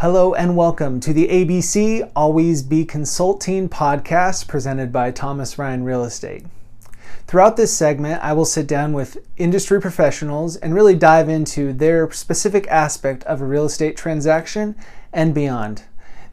Hello 0.00 0.32
and 0.32 0.56
welcome 0.56 0.98
to 1.00 1.12
the 1.12 1.28
ABC 1.28 2.10
Always 2.16 2.62
Be 2.62 2.86
Consulting 2.86 3.68
podcast 3.68 4.48
presented 4.48 4.90
by 4.90 5.10
Thomas 5.10 5.58
Ryan 5.58 5.84
Real 5.84 6.04
Estate. 6.04 6.46
Throughout 7.26 7.58
this 7.58 7.76
segment, 7.76 8.24
I 8.24 8.32
will 8.32 8.46
sit 8.46 8.66
down 8.66 8.94
with 8.94 9.18
industry 9.36 9.78
professionals 9.78 10.56
and 10.56 10.74
really 10.74 10.94
dive 10.94 11.28
into 11.28 11.74
their 11.74 12.10
specific 12.12 12.66
aspect 12.68 13.24
of 13.24 13.42
a 13.42 13.44
real 13.44 13.66
estate 13.66 13.94
transaction 13.94 14.74
and 15.12 15.34
beyond. 15.34 15.82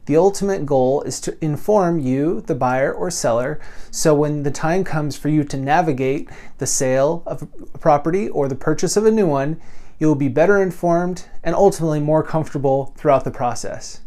The 0.06 0.16
ultimate 0.16 0.64
goal 0.64 1.02
is 1.02 1.20
to 1.20 1.36
inform 1.44 1.98
you, 1.98 2.40
the 2.40 2.54
buyer 2.54 2.90
or 2.90 3.10
seller, 3.10 3.60
so 3.90 4.14
when 4.14 4.44
the 4.44 4.50
time 4.50 4.82
comes 4.82 5.14
for 5.18 5.28
you 5.28 5.44
to 5.44 5.58
navigate 5.58 6.30
the 6.56 6.66
sale 6.66 7.22
of 7.26 7.42
a 7.42 7.78
property 7.78 8.30
or 8.30 8.48
the 8.48 8.54
purchase 8.54 8.96
of 8.96 9.04
a 9.04 9.10
new 9.10 9.26
one, 9.26 9.60
you 9.98 10.06
will 10.06 10.14
be 10.14 10.28
better 10.28 10.62
informed 10.62 11.26
and 11.42 11.54
ultimately 11.54 12.00
more 12.00 12.22
comfortable 12.22 12.94
throughout 12.96 13.24
the 13.24 13.30
process. 13.30 14.00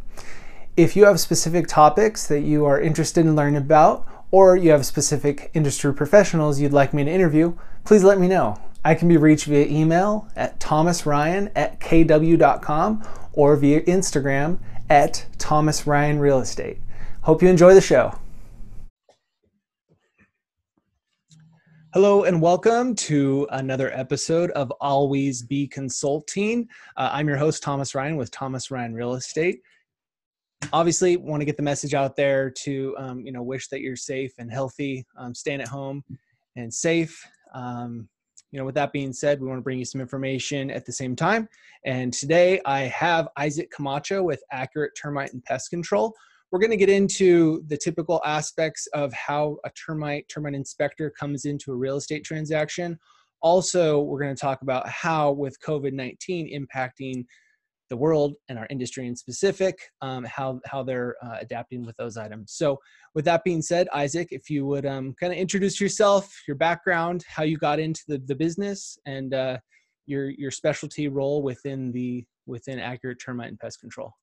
If 0.78 0.96
you 0.96 1.06
have 1.06 1.20
specific 1.20 1.68
topics 1.68 2.28
that 2.28 2.42
you 2.42 2.66
are 2.66 2.80
interested 2.80 3.26
in 3.26 3.36
learning 3.36 3.58
about, 3.58 4.08
or 4.32 4.56
you 4.56 4.72
have 4.72 4.86
specific 4.86 5.52
industry 5.54 5.94
professionals 5.94 6.60
you'd 6.60 6.72
like 6.72 6.94
me 6.94 7.04
to 7.04 7.12
interview, 7.12 7.54
please 7.84 8.04
let 8.04 8.20
me 8.20 8.28
know. 8.28 8.58
I 8.84 8.96
can 8.96 9.08
be 9.08 9.18
reached 9.18 9.46
via 9.46 9.66
email 9.68 10.28
at 10.36 10.60
thomasryan 10.60 11.52
at 11.56 11.80
kw.com 11.80 13.04
or 13.34 13.56
via 13.56 13.82
Instagram 13.82 14.60
at 14.90 15.26
Thomas 15.38 15.86
Ryan 15.86 16.20
Real 16.20 16.40
Estate. 16.40 16.78
Hope 17.22 17.42
you 17.42 17.50
enjoy 17.50 17.74
the 17.74 17.82
show. 17.82 18.18
Hello 21.94 22.24
and 22.24 22.42
welcome 22.42 22.96
to 22.96 23.46
another 23.52 23.92
episode 23.94 24.50
of 24.52 24.72
Always 24.80 25.42
Be 25.42 25.68
Consulting. 25.68 26.70
Uh, 26.96 27.10
I'm 27.12 27.28
your 27.28 27.36
host, 27.36 27.62
Thomas 27.62 27.94
Ryan 27.94 28.16
with 28.16 28.32
Thomas 28.32 28.72
Ryan 28.72 28.94
Real 28.94 29.16
Estate. 29.16 29.60
Obviously, 30.72 31.18
want 31.18 31.42
to 31.42 31.46
get 31.46 31.58
the 31.58 31.64
message 31.64 31.94
out 31.94 32.16
there 32.16 32.50
to 32.50 32.96
um, 32.98 33.26
you 33.26 33.34
know 33.34 33.44
wish 33.44 33.68
that 33.68 33.82
you're 33.82 33.98
safe 33.98 34.32
and 34.38 34.50
healthy, 34.50 35.06
um, 35.18 35.36
staying 35.36 35.60
at 35.60 35.68
home 35.68 36.02
and 36.56 36.74
safe. 36.74 37.28
Um, 37.54 38.08
you 38.52 38.60
know, 38.60 38.66
with 38.66 38.76
that 38.76 38.94
being 38.94 39.12
said, 39.12 39.42
we 39.42 39.48
want 39.48 39.58
to 39.58 39.64
bring 39.64 39.80
you 39.80 39.84
some 39.84 40.00
information 40.00 40.72
at 40.72 40.86
the 40.86 40.94
same 40.94 41.14
time. 41.14 41.50
And 41.84 42.14
today, 42.14 42.62
I 42.66 42.84
have 42.84 43.28
Isaac 43.36 43.70
Camacho 43.70 44.24
with 44.24 44.42
Accurate 44.54 44.94
Termite 44.96 45.34
and 45.34 45.44
Pest 45.44 45.70
Control 45.70 46.16
we're 46.52 46.60
going 46.60 46.72
to 46.72 46.78
get 46.78 46.90
into 46.90 47.64
the 47.68 47.78
typical 47.78 48.22
aspects 48.26 48.86
of 48.88 49.14
how 49.14 49.58
a 49.66 49.70
termite 49.72 50.28
termite 50.28 50.54
inspector 50.54 51.10
comes 51.10 51.46
into 51.46 51.72
a 51.72 51.76
real 51.76 51.96
estate 51.96 52.26
transaction. 52.26 53.00
Also, 53.42 54.02
we're 54.02 54.22
going 54.22 54.36
to 54.36 54.40
talk 54.40 54.62
about 54.62 54.88
how, 54.88 55.32
with 55.32 55.58
COVID 55.66 55.94
19 55.94 56.52
impacting 56.54 57.26
the 57.90 57.98
world 57.98 58.36
and 58.48 58.60
our 58.60 58.68
industry 58.70 59.08
in 59.08 59.16
specific, 59.16 59.78
um, 60.02 60.24
how, 60.26 60.60
how 60.66 60.84
they're 60.84 61.16
uh, 61.24 61.38
adapting 61.42 61.86
with 61.86 61.96
those 61.98 62.18
items. 62.18 62.54
So, 62.54 62.80
with 63.16 63.26
that 63.26 63.44
being 63.44 63.62
said, 63.62 63.88
Isaac, 63.94 64.28
if 64.32 64.50
you 64.50 64.66
would 64.66 64.86
um, 64.86 65.16
kind 65.20 65.34
of 65.34 65.40
introduce 65.40 65.82
yourself, 65.82 66.32
your 66.48 66.56
background, 66.56 67.24
how 67.28 67.44
you 67.44 67.58
got 67.58 67.80
into 67.80 68.02
the, 68.08 68.18
the 68.20 68.36
business, 68.36 68.98
and 69.06 69.34
uh, 69.34 69.58
your, 70.06 70.30
your 70.30 70.52
specialty 70.52 71.08
role 71.08 71.42
within, 71.42 71.92
the, 71.92 72.26
within 72.46 72.80
Accurate 72.80 73.20
Termite 73.24 73.50
and 73.50 73.60
Pest 73.60 73.80
Control. 73.80 74.14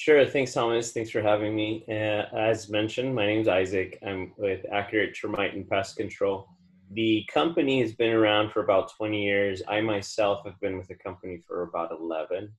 Sure. 0.00 0.24
Thanks, 0.24 0.54
Thomas. 0.54 0.92
Thanks 0.92 1.10
for 1.10 1.20
having 1.20 1.54
me. 1.54 1.84
Uh, 1.86 2.24
as 2.34 2.70
mentioned, 2.70 3.14
my 3.14 3.26
name 3.26 3.42
is 3.42 3.48
Isaac. 3.48 3.98
I'm 4.02 4.32
with 4.38 4.64
Accurate 4.72 5.14
Termite 5.14 5.52
and 5.52 5.68
Pest 5.68 5.98
Control. 5.98 6.48
The 6.92 7.28
company 7.30 7.82
has 7.82 7.92
been 7.92 8.14
around 8.14 8.50
for 8.50 8.64
about 8.64 8.96
20 8.96 9.22
years. 9.22 9.60
I 9.68 9.82
myself 9.82 10.40
have 10.46 10.58
been 10.58 10.78
with 10.78 10.88
the 10.88 10.94
company 10.94 11.36
for 11.46 11.64
about 11.64 11.90
11. 11.92 12.50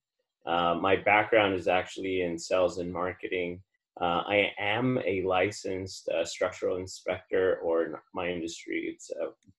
Uh, 0.46 0.76
my 0.80 0.96
background 0.96 1.56
is 1.56 1.68
actually 1.68 2.22
in 2.22 2.38
sales 2.38 2.78
and 2.78 2.94
marketing. 2.94 3.64
Uh, 4.00 4.22
I 4.28 4.52
am 4.60 5.00
a 5.04 5.24
licensed 5.24 6.10
uh, 6.10 6.24
structural 6.24 6.78
inspector, 6.78 7.58
or 7.64 7.86
in 7.86 7.96
my 8.14 8.30
industry, 8.30 8.84
it's 8.94 9.10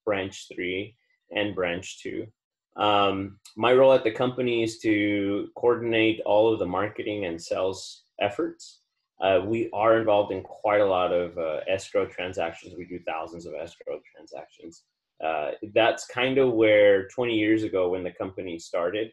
branch 0.04 0.47
three 0.54 0.94
and 1.32 1.53
branch 1.53 2.00
two. 2.00 2.28
Um, 2.77 3.38
my 3.56 3.72
role 3.72 3.93
at 3.93 4.05
the 4.05 4.10
company 4.10 4.62
is 4.62 4.78
to 4.78 5.49
coordinate 5.56 6.21
all 6.25 6.53
of 6.53 6.59
the 6.59 6.66
marketing 6.66 7.27
and 7.27 7.41
sales 7.41 8.05
efforts. 8.21 8.81
Uh, 9.21 9.41
we 9.44 9.71
are 9.72 9.99
involved 9.99 10.33
in 10.33 10.43
quite 10.43 10.81
a 10.81 10.87
lot 10.87 11.12
of 11.12 11.37
uh, 11.38 11.60
escrow 11.69 12.06
transactions. 12.06 12.75
We 12.77 12.87
do 12.87 12.99
thousands 13.06 13.47
of 13.47 13.55
escrow 13.55 14.00
transactions. 14.15 14.83
Uh, 15.22 15.53
that's 15.75 16.06
kind 16.06 16.38
of 16.38 16.53
where 16.53 17.06
20 17.09 17.34
years 17.34 17.62
ago, 17.62 17.91
when 17.91 18.03
the 18.03 18.10
company 18.10 18.59
started, 18.59 19.09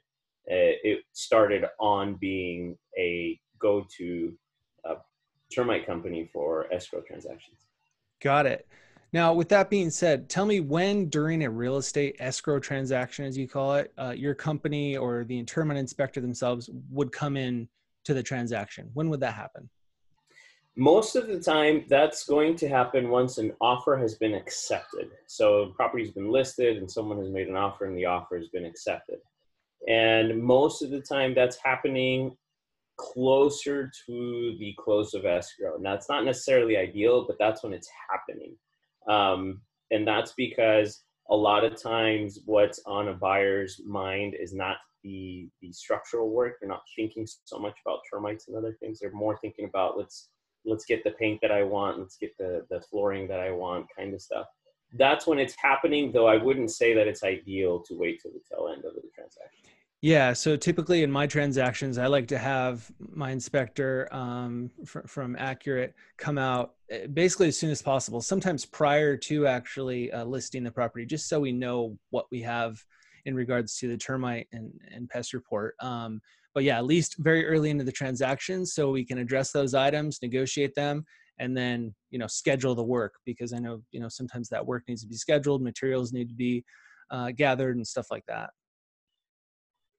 uh, 0.49 0.73
it 0.83 1.01
started 1.13 1.65
on 1.79 2.15
being 2.15 2.75
a 2.97 3.39
go 3.59 3.85
to 3.97 4.33
uh, 4.89 4.95
termite 5.53 5.85
company 5.85 6.27
for 6.33 6.71
escrow 6.73 7.01
transactions. 7.01 7.59
Got 8.21 8.47
it. 8.47 8.67
Now, 9.11 9.33
with 9.33 9.49
that 9.49 9.69
being 9.69 9.89
said, 9.89 10.29
tell 10.29 10.45
me 10.45 10.59
when 10.59 11.09
during 11.09 11.43
a 11.43 11.49
real 11.49 11.77
estate 11.77 12.15
escrow 12.19 12.59
transaction, 12.59 13.25
as 13.25 13.37
you 13.37 13.47
call 13.47 13.75
it, 13.75 13.91
uh, 13.97 14.13
your 14.15 14.35
company 14.35 14.97
or 14.97 15.23
the 15.23 15.43
termite 15.43 15.77
inspector 15.77 16.21
themselves 16.21 16.69
would 16.91 17.11
come 17.11 17.35
in 17.35 17.67
to 18.05 18.13
the 18.13 18.21
transaction. 18.21 18.89
When 18.93 19.09
would 19.09 19.19
that 19.21 19.33
happen? 19.33 19.69
Most 20.75 21.15
of 21.15 21.27
the 21.27 21.39
time, 21.39 21.85
that's 21.89 22.25
going 22.25 22.55
to 22.57 22.69
happen 22.69 23.09
once 23.09 23.37
an 23.37 23.53
offer 23.59 23.97
has 23.97 24.15
been 24.15 24.35
accepted. 24.35 25.09
So, 25.25 25.63
a 25.63 25.73
property's 25.73 26.11
been 26.11 26.31
listed 26.31 26.77
and 26.77 26.89
someone 26.89 27.17
has 27.17 27.29
made 27.29 27.47
an 27.47 27.57
offer 27.57 27.85
and 27.85 27.97
the 27.97 28.05
offer 28.05 28.37
has 28.37 28.47
been 28.47 28.63
accepted. 28.63 29.19
And 29.87 30.41
most 30.41 30.81
of 30.81 30.91
the 30.91 31.01
time, 31.01 31.33
that's 31.33 31.57
happening 31.57 32.37
closer 32.95 33.91
to 34.05 34.55
the 34.59 34.75
close 34.77 35.13
of 35.13 35.25
escrow. 35.25 35.77
Now, 35.79 35.95
it's 35.95 36.09
not 36.09 36.25
necessarily 36.25 36.77
ideal, 36.77 37.25
but 37.25 37.37
that's 37.39 37.63
when 37.63 37.73
it's 37.73 37.89
happening. 38.09 38.55
Um, 39.07 39.61
and 39.91 40.07
that's 40.07 40.33
because 40.33 41.03
a 41.29 41.35
lot 41.35 41.63
of 41.63 41.81
times 41.81 42.39
what's 42.45 42.81
on 42.85 43.09
a 43.09 43.13
buyer's 43.13 43.81
mind 43.85 44.35
is 44.39 44.53
not 44.53 44.77
the, 45.03 45.49
the 45.61 45.71
structural 45.71 46.29
work. 46.29 46.55
They're 46.59 46.69
not 46.69 46.83
thinking 46.95 47.27
so 47.45 47.59
much 47.59 47.77
about 47.85 47.99
termites 48.11 48.47
and 48.47 48.57
other 48.57 48.75
things. 48.79 48.99
They're 48.99 49.11
more 49.11 49.37
thinking 49.41 49.65
about 49.65 49.97
let's 49.97 50.29
let's 50.65 50.85
get 50.85 51.03
the 51.03 51.11
paint 51.11 51.39
that 51.41 51.51
I 51.51 51.63
want, 51.63 51.99
let's 51.99 52.17
get 52.17 52.37
the, 52.37 52.65
the 52.69 52.81
flooring 52.81 53.27
that 53.29 53.39
I 53.39 53.51
want, 53.51 53.87
kind 53.97 54.13
of 54.13 54.21
stuff. 54.21 54.45
That's 54.93 55.25
when 55.25 55.39
it's 55.39 55.55
happening, 55.57 56.11
though 56.11 56.27
I 56.27 56.35
wouldn't 56.35 56.71
say 56.71 56.93
that 56.93 57.07
it's 57.07 57.23
ideal 57.23 57.79
to 57.87 57.97
wait 57.97 58.21
till 58.21 58.31
the 58.31 58.41
tail 58.49 58.67
end 58.67 58.83
of 58.83 58.93
the 58.95 59.01
transaction. 59.15 59.69
Yeah, 60.01 60.31
so 60.31 60.55
typically 60.55 61.03
in 61.03 61.11
my 61.11 61.27
transactions, 61.27 61.97
I 61.97 62.07
like 62.07 62.27
to 62.29 62.37
have 62.37 62.89
my 62.99 63.31
inspector 63.31 64.07
um, 64.13 64.71
fr- 64.85 65.05
from 65.05 65.35
Accurate 65.37 65.93
come 66.17 66.37
out 66.37 66.75
eh, 66.89 67.07
basically 67.07 67.49
as 67.49 67.57
soon 67.57 67.69
as 67.69 67.81
possible, 67.81 68.21
sometimes 68.21 68.65
prior 68.65 69.17
to 69.17 69.45
actually 69.45 70.09
uh, 70.13 70.23
listing 70.23 70.63
the 70.63 70.71
property, 70.71 71.05
just 71.05 71.27
so 71.27 71.41
we 71.41 71.51
know 71.51 71.97
what 72.11 72.27
we 72.31 72.41
have 72.41 72.81
in 73.25 73.35
regards 73.35 73.77
to 73.79 73.89
the 73.89 73.97
termite 73.97 74.47
and, 74.53 74.71
and 74.95 75.09
pest 75.09 75.33
report. 75.33 75.75
Um, 75.81 76.21
but 76.53 76.63
yeah, 76.63 76.77
at 76.77 76.85
least 76.85 77.17
very 77.19 77.45
early 77.45 77.69
into 77.69 77.83
the 77.83 77.91
transaction, 77.91 78.65
so 78.65 78.91
we 78.91 79.03
can 79.03 79.17
address 79.17 79.51
those 79.51 79.73
items, 79.73 80.19
negotiate 80.21 80.75
them, 80.75 81.03
and 81.39 81.55
then 81.57 81.93
you 82.09 82.19
know 82.19 82.27
schedule 82.27 82.73
the 82.73 82.83
work 82.83 83.15
because 83.25 83.51
I 83.51 83.59
know 83.59 83.81
you 83.91 83.99
know 83.99 84.09
sometimes 84.09 84.47
that 84.47 84.65
work 84.65 84.83
needs 84.87 85.01
to 85.01 85.09
be 85.09 85.15
scheduled, 85.17 85.61
materials 85.61 86.13
need 86.13 86.29
to 86.29 86.35
be 86.35 86.63
uh, 87.11 87.31
gathered, 87.35 87.75
and 87.75 87.85
stuff 87.85 88.07
like 88.09 88.23
that. 88.29 88.51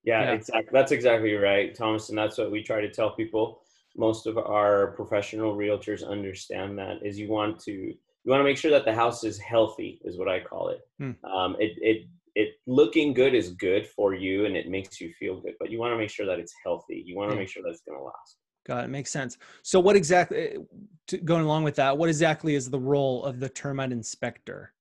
Yeah, 0.03 0.23
yeah, 0.23 0.31
exactly. 0.31 0.69
That's 0.71 0.91
exactly 0.91 1.33
right, 1.33 1.75
Thomas. 1.75 2.09
And 2.09 2.17
that's 2.17 2.37
what 2.37 2.51
we 2.51 2.63
try 2.63 2.81
to 2.81 2.89
tell 2.89 3.11
people. 3.15 3.61
Most 3.95 4.25
of 4.25 4.37
our 4.37 4.93
professional 4.93 5.55
realtors 5.55 6.07
understand 6.07 6.77
that 6.79 6.99
is 7.03 7.19
you 7.19 7.29
want 7.29 7.59
to 7.63 7.71
you 7.71 8.29
want 8.29 8.39
to 8.39 8.43
make 8.43 8.57
sure 8.57 8.71
that 8.71 8.85
the 8.85 8.93
house 8.93 9.23
is 9.23 9.39
healthy, 9.39 9.99
is 10.03 10.17
what 10.17 10.29
I 10.29 10.39
call 10.39 10.69
it. 10.69 10.79
Hmm. 10.99 11.25
Um, 11.25 11.55
it 11.59 11.73
it 11.81 12.07
it 12.35 12.49
looking 12.65 13.13
good 13.13 13.33
is 13.33 13.51
good 13.51 13.85
for 13.85 14.13
you 14.13 14.45
and 14.45 14.55
it 14.55 14.69
makes 14.69 15.01
you 15.01 15.11
feel 15.19 15.41
good, 15.41 15.53
but 15.59 15.69
you 15.69 15.79
want 15.79 15.91
to 15.93 15.97
make 15.97 16.09
sure 16.09 16.25
that 16.25 16.39
it's 16.39 16.53
healthy. 16.63 17.03
You 17.05 17.15
want 17.15 17.29
to 17.31 17.35
yeah. 17.35 17.41
make 17.41 17.49
sure 17.49 17.63
that 17.63 17.69
it's 17.69 17.81
going 17.81 17.99
to 17.99 18.03
last. 18.03 18.37
Got 18.65 18.85
it. 18.85 18.89
Makes 18.89 19.11
sense. 19.11 19.37
So, 19.63 19.79
what 19.79 19.95
exactly, 19.95 20.57
going 21.25 21.43
along 21.43 21.63
with 21.63 21.75
that, 21.75 21.97
what 21.97 22.09
exactly 22.09 22.55
is 22.55 22.69
the 22.69 22.79
role 22.79 23.23
of 23.25 23.39
the 23.39 23.49
termite 23.49 23.91
inspector? 23.91 24.73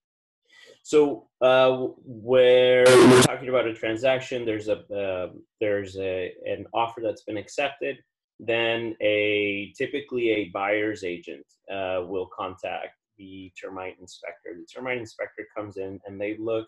So 0.91 1.29
uh, 1.41 1.87
where 2.05 2.83
we're 2.85 3.23
talking 3.23 3.49
about 3.49 3.69
a 3.69 3.73
transaction, 3.73 4.45
there's 4.45 4.67
a 4.67 4.79
uh, 4.93 5.29
there's 5.61 5.97
a 5.97 6.33
an 6.45 6.67
offer 6.75 7.01
that's 7.01 7.23
been 7.23 7.37
accepted. 7.37 7.99
Then 8.41 8.97
a 9.01 9.73
typically 9.79 10.31
a 10.31 10.51
buyer's 10.53 11.05
agent 11.05 11.47
uh, 11.73 12.01
will 12.09 12.29
contact 12.37 12.97
the 13.19 13.53
termite 13.63 13.99
inspector. 14.01 14.51
The 14.59 14.67
termite 14.67 14.99
inspector 14.99 15.47
comes 15.57 15.77
in 15.77 16.01
and 16.07 16.21
they 16.21 16.37
look 16.39 16.67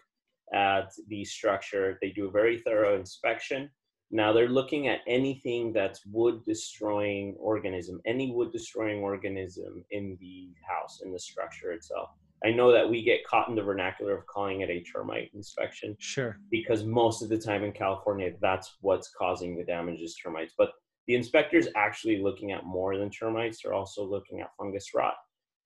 at 0.54 0.92
the 1.08 1.24
structure. 1.24 1.98
They 2.00 2.10
do 2.10 2.28
a 2.28 2.30
very 2.30 2.60
thorough 2.60 2.96
inspection. 2.96 3.68
Now 4.12 4.32
they're 4.32 4.48
looking 4.48 4.86
at 4.86 5.00
anything 5.08 5.72
that's 5.72 6.06
wood 6.06 6.44
destroying 6.44 7.34
organism, 7.40 8.00
any 8.06 8.30
wood 8.30 8.52
destroying 8.52 9.00
organism 9.00 9.84
in 9.90 10.16
the 10.20 10.50
house, 10.64 11.00
in 11.04 11.12
the 11.12 11.18
structure 11.18 11.72
itself. 11.72 12.10
I 12.44 12.50
know 12.50 12.72
that 12.72 12.88
we 12.88 13.02
get 13.02 13.24
caught 13.26 13.48
in 13.48 13.54
the 13.54 13.62
vernacular 13.62 14.16
of 14.16 14.26
calling 14.26 14.62
it 14.62 14.70
a 14.70 14.82
termite 14.82 15.30
inspection. 15.34 15.96
Sure. 15.98 16.38
Because 16.50 16.84
most 16.84 17.22
of 17.22 17.28
the 17.28 17.38
time 17.38 17.62
in 17.62 17.72
California, 17.72 18.32
that's 18.40 18.76
what's 18.80 19.12
causing 19.16 19.56
the 19.56 19.64
damage 19.64 20.00
is 20.00 20.16
termites. 20.16 20.54
But 20.58 20.72
the 21.06 21.14
inspector 21.14 21.56
is 21.56 21.68
actually 21.76 22.22
looking 22.22 22.52
at 22.52 22.64
more 22.64 22.96
than 22.96 23.10
termites. 23.10 23.62
They're 23.62 23.74
also 23.74 24.04
looking 24.04 24.40
at 24.40 24.50
fungus 24.58 24.90
rot. 24.94 25.14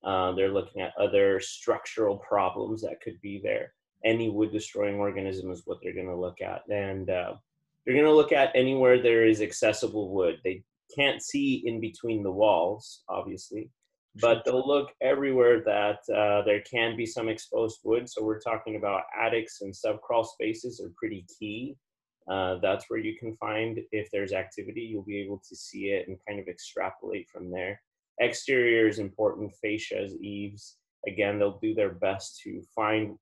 Uh, 0.03 0.31
they're 0.33 0.53
looking 0.53 0.81
at 0.81 0.93
other 0.99 1.39
structural 1.39 2.17
problems 2.17 2.81
that 2.81 3.01
could 3.01 3.19
be 3.21 3.41
there. 3.43 3.73
Any 4.05 4.29
wood 4.29 4.51
destroying 4.51 4.95
organism 4.95 5.51
is 5.51 5.63
what 5.65 5.79
they're 5.81 5.93
going 5.93 6.07
to 6.07 6.15
look 6.15 6.41
at. 6.41 6.61
And 6.69 7.09
uh, 7.09 7.33
they're 7.85 7.95
going 7.95 8.05
to 8.05 8.13
look 8.13 8.31
at 8.31 8.55
anywhere 8.55 9.01
there 9.01 9.25
is 9.25 9.41
accessible 9.41 10.13
wood. 10.13 10.39
They 10.43 10.63
can't 10.95 11.21
see 11.21 11.63
in 11.65 11.81
between 11.81 12.23
the 12.23 12.31
walls, 12.31 13.03
obviously, 13.09 13.69
but 14.21 14.43
they'll 14.43 14.67
look 14.67 14.91
everywhere 15.01 15.61
that 15.63 15.99
uh, 16.13 16.43
there 16.43 16.61
can 16.61 16.95
be 16.95 17.05
some 17.05 17.29
exposed 17.29 17.79
wood. 17.83 18.09
So 18.09 18.23
we're 18.23 18.39
talking 18.39 18.75
about 18.75 19.03
attics 19.19 19.61
and 19.61 19.73
subcrawl 19.73 20.25
spaces 20.25 20.81
are 20.81 20.91
pretty 20.97 21.25
key. 21.39 21.75
Uh, 22.29 22.57
that's 22.61 22.85
where 22.89 22.99
you 22.99 23.17
can 23.17 23.35
find 23.37 23.79
if 23.91 24.09
there's 24.11 24.33
activity, 24.33 24.81
you'll 24.81 25.03
be 25.03 25.21
able 25.21 25.41
to 25.47 25.55
see 25.55 25.85
it 25.87 26.07
and 26.07 26.17
kind 26.27 26.39
of 26.39 26.47
extrapolate 26.47 27.29
from 27.29 27.49
there. 27.49 27.79
Exterior 28.19 28.87
is 28.87 28.99
important, 28.99 29.53
fascias, 29.63 30.11
eaves. 30.19 30.77
Again, 31.07 31.39
they'll 31.39 31.59
do 31.59 31.73
their 31.73 31.93
best 31.93 32.41
to 32.43 32.61
find 32.75 33.17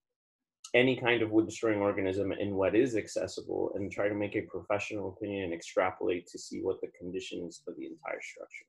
any 0.74 0.96
kind 0.96 1.22
of 1.22 1.32
wood 1.32 1.46
destroying 1.46 1.80
organism 1.80 2.32
in 2.32 2.56
what 2.56 2.76
is 2.76 2.96
accessible 2.96 3.72
and 3.76 3.92
try 3.92 4.10
to 4.10 4.16
make 4.16 4.36
a 4.36 4.42
professional 4.42 5.10
opinion 5.10 5.46
and 5.46 5.54
extrapolate 5.54 6.28
to 6.28 6.40
see 6.40 6.60
what 6.62 6.82
the 6.82 6.88
conditions 7.00 7.62
of 7.68 7.76
the 7.78 7.86
entire 7.86 8.22
structure. 8.22 8.66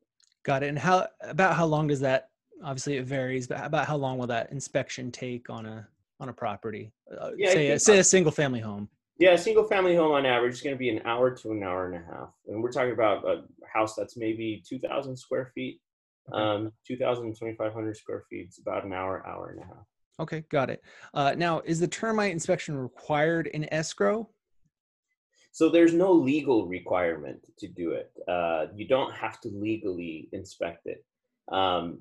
Got 0.46 0.62
it. 0.62 0.68
And 0.68 0.78
how 0.78 1.08
about 1.22 1.56
how 1.56 1.66
long 1.66 1.88
does 1.88 1.98
that? 2.00 2.30
Obviously, 2.62 2.98
it 2.98 3.04
varies, 3.04 3.48
but 3.48 3.62
about 3.64 3.86
how 3.86 3.96
long 3.96 4.16
will 4.16 4.28
that 4.28 4.52
inspection 4.52 5.10
take 5.10 5.50
on 5.50 5.66
a 5.66 5.88
on 6.20 6.28
a 6.28 6.32
property? 6.32 6.92
Uh, 7.20 7.32
yeah, 7.36 7.50
say, 7.50 7.70
a, 7.72 7.78
say 7.80 7.98
a 7.98 8.04
single 8.04 8.30
family 8.30 8.60
home. 8.60 8.88
Yeah, 9.18 9.32
a 9.32 9.38
single 9.38 9.64
family 9.64 9.96
home 9.96 10.12
on 10.12 10.24
average 10.24 10.54
is 10.54 10.62
going 10.62 10.76
to 10.76 10.78
be 10.78 10.88
an 10.88 11.02
hour 11.04 11.34
to 11.34 11.50
an 11.50 11.64
hour 11.64 11.86
and 11.86 11.96
a 11.96 12.06
half, 12.06 12.28
and 12.46 12.62
we're 12.62 12.70
talking 12.70 12.92
about 12.92 13.24
a 13.26 13.42
house 13.66 13.96
that's 13.96 14.16
maybe 14.16 14.62
two 14.66 14.78
thousand 14.78 15.16
square 15.16 15.50
feet, 15.52 15.80
okay. 16.32 16.40
um, 16.40 16.72
2,000, 16.86 17.34
2,500 17.36 17.96
square 17.96 18.22
feet. 18.30 18.46
It's 18.46 18.60
about 18.60 18.84
an 18.84 18.92
hour, 18.92 19.26
hour 19.26 19.50
and 19.50 19.58
a 19.58 19.66
half. 19.66 19.84
Okay, 20.20 20.44
got 20.48 20.70
it. 20.70 20.80
Uh, 21.12 21.34
now, 21.36 21.60
is 21.64 21.80
the 21.80 21.88
termite 21.88 22.30
inspection 22.30 22.78
required 22.78 23.48
in 23.48 23.72
escrow? 23.74 24.28
So 25.56 25.70
there's 25.70 25.94
no 25.94 26.12
legal 26.12 26.66
requirement 26.66 27.40
to 27.60 27.66
do 27.66 27.92
it. 27.92 28.12
Uh, 28.28 28.66
you 28.74 28.86
don't 28.86 29.14
have 29.14 29.40
to 29.40 29.48
legally 29.48 30.28
inspect 30.32 30.84
it. 30.84 31.02
Um, 31.50 31.98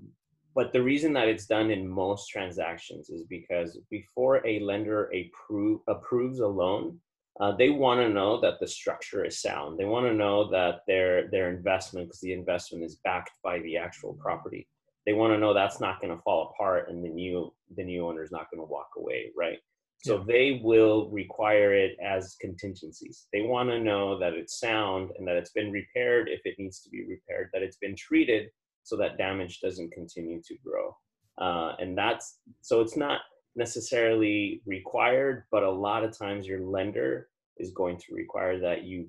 but 0.53 0.73
the 0.73 0.83
reason 0.83 1.13
that 1.13 1.29
it's 1.29 1.45
done 1.45 1.71
in 1.71 1.87
most 1.87 2.27
transactions 2.27 3.09
is 3.09 3.23
because 3.29 3.79
before 3.89 4.45
a 4.45 4.59
lender 4.59 5.09
approve, 5.13 5.79
approves 5.87 6.41
a 6.41 6.47
loan, 6.47 6.99
uh, 7.39 7.53
they 7.55 7.69
want 7.69 8.01
to 8.01 8.09
know 8.09 8.41
that 8.41 8.59
the 8.59 8.67
structure 8.67 9.23
is 9.23 9.41
sound. 9.41 9.79
They 9.79 9.85
want 9.85 10.05
to 10.05 10.13
know 10.13 10.51
that 10.51 10.81
their 10.85 11.29
their 11.29 11.49
investment, 11.49 12.07
because 12.07 12.19
the 12.19 12.33
investment 12.33 12.83
is 12.83 12.99
backed 13.05 13.37
by 13.41 13.59
the 13.59 13.77
actual 13.77 14.15
property, 14.15 14.67
they 15.05 15.13
want 15.13 15.31
to 15.31 15.39
know 15.39 15.53
that's 15.53 15.79
not 15.79 16.01
going 16.01 16.13
to 16.13 16.21
fall 16.23 16.51
apart 16.53 16.89
and 16.89 17.01
the 17.05 17.09
new 17.09 17.53
the 17.77 17.85
new 17.85 18.05
owner 18.05 18.21
is 18.21 18.33
not 18.33 18.51
going 18.51 18.59
to 18.59 18.69
walk 18.69 18.89
away 18.97 19.31
right 19.37 19.59
so 20.03 20.17
yeah. 20.17 20.23
they 20.27 20.61
will 20.63 21.09
require 21.11 21.73
it 21.73 21.97
as 22.03 22.35
contingencies 22.41 23.27
they 23.33 23.41
want 23.41 23.69
to 23.69 23.79
know 23.79 24.19
that 24.19 24.33
it's 24.33 24.59
sound 24.59 25.11
and 25.17 25.27
that 25.27 25.35
it's 25.35 25.51
been 25.51 25.71
repaired 25.71 26.27
if 26.29 26.41
it 26.45 26.55
needs 26.57 26.81
to 26.81 26.89
be 26.89 27.03
repaired 27.07 27.49
that 27.53 27.63
it's 27.63 27.77
been 27.77 27.95
treated 27.95 28.49
so 28.83 28.95
that 28.95 29.17
damage 29.17 29.59
doesn't 29.61 29.91
continue 29.91 30.41
to 30.45 30.55
grow 30.63 30.95
uh, 31.37 31.75
and 31.79 31.97
that's 31.97 32.39
so 32.61 32.81
it's 32.81 32.97
not 32.97 33.21
necessarily 33.55 34.61
required 34.65 35.43
but 35.51 35.63
a 35.63 35.71
lot 35.71 36.03
of 36.03 36.17
times 36.17 36.47
your 36.47 36.61
lender 36.61 37.29
is 37.57 37.71
going 37.71 37.97
to 37.97 38.13
require 38.13 38.59
that 38.59 38.83
you 38.83 39.07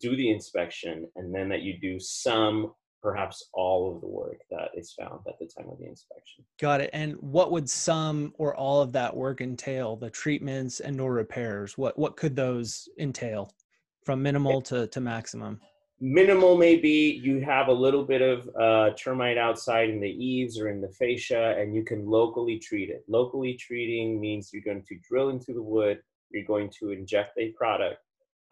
do 0.00 0.16
the 0.16 0.30
inspection 0.30 1.06
and 1.16 1.34
then 1.34 1.48
that 1.48 1.62
you 1.62 1.78
do 1.78 2.00
some 2.00 2.72
perhaps 3.04 3.50
all 3.52 3.94
of 3.94 4.00
the 4.00 4.08
work 4.08 4.40
that 4.50 4.70
is 4.74 4.94
found 4.98 5.20
at 5.28 5.38
the 5.38 5.46
time 5.46 5.68
of 5.70 5.78
the 5.78 5.86
inspection. 5.86 6.42
Got 6.58 6.80
it. 6.80 6.88
And 6.94 7.16
what 7.20 7.52
would 7.52 7.68
some 7.68 8.32
or 8.38 8.56
all 8.56 8.80
of 8.80 8.92
that 8.92 9.14
work 9.14 9.42
entail? 9.42 9.94
The 9.94 10.08
treatments 10.08 10.80
and 10.80 10.98
or 10.98 11.12
repairs? 11.12 11.76
What 11.76 11.98
what 11.98 12.16
could 12.16 12.34
those 12.34 12.88
entail 12.98 13.52
from 14.04 14.22
minimal 14.22 14.62
to, 14.62 14.86
to 14.86 15.00
maximum? 15.00 15.60
Minimal 16.00 16.56
may 16.56 16.76
be 16.76 17.20
you 17.22 17.40
have 17.40 17.68
a 17.68 17.72
little 17.72 18.04
bit 18.04 18.22
of 18.22 18.48
uh, 18.60 18.94
termite 18.96 19.38
outside 19.38 19.90
in 19.90 20.00
the 20.00 20.08
eaves 20.08 20.58
or 20.58 20.68
in 20.68 20.80
the 20.80 20.88
fascia, 20.88 21.54
and 21.58 21.74
you 21.74 21.84
can 21.84 22.06
locally 22.06 22.58
treat 22.58 22.88
it. 22.88 23.04
Locally 23.06 23.54
treating 23.54 24.18
means 24.18 24.50
you're 24.52 24.62
going 24.62 24.82
to 24.88 24.98
drill 25.08 25.28
into 25.28 25.52
the 25.52 25.62
wood, 25.62 25.98
you're 26.30 26.46
going 26.46 26.70
to 26.80 26.90
inject 26.90 27.38
a 27.38 27.52
product, 27.52 28.00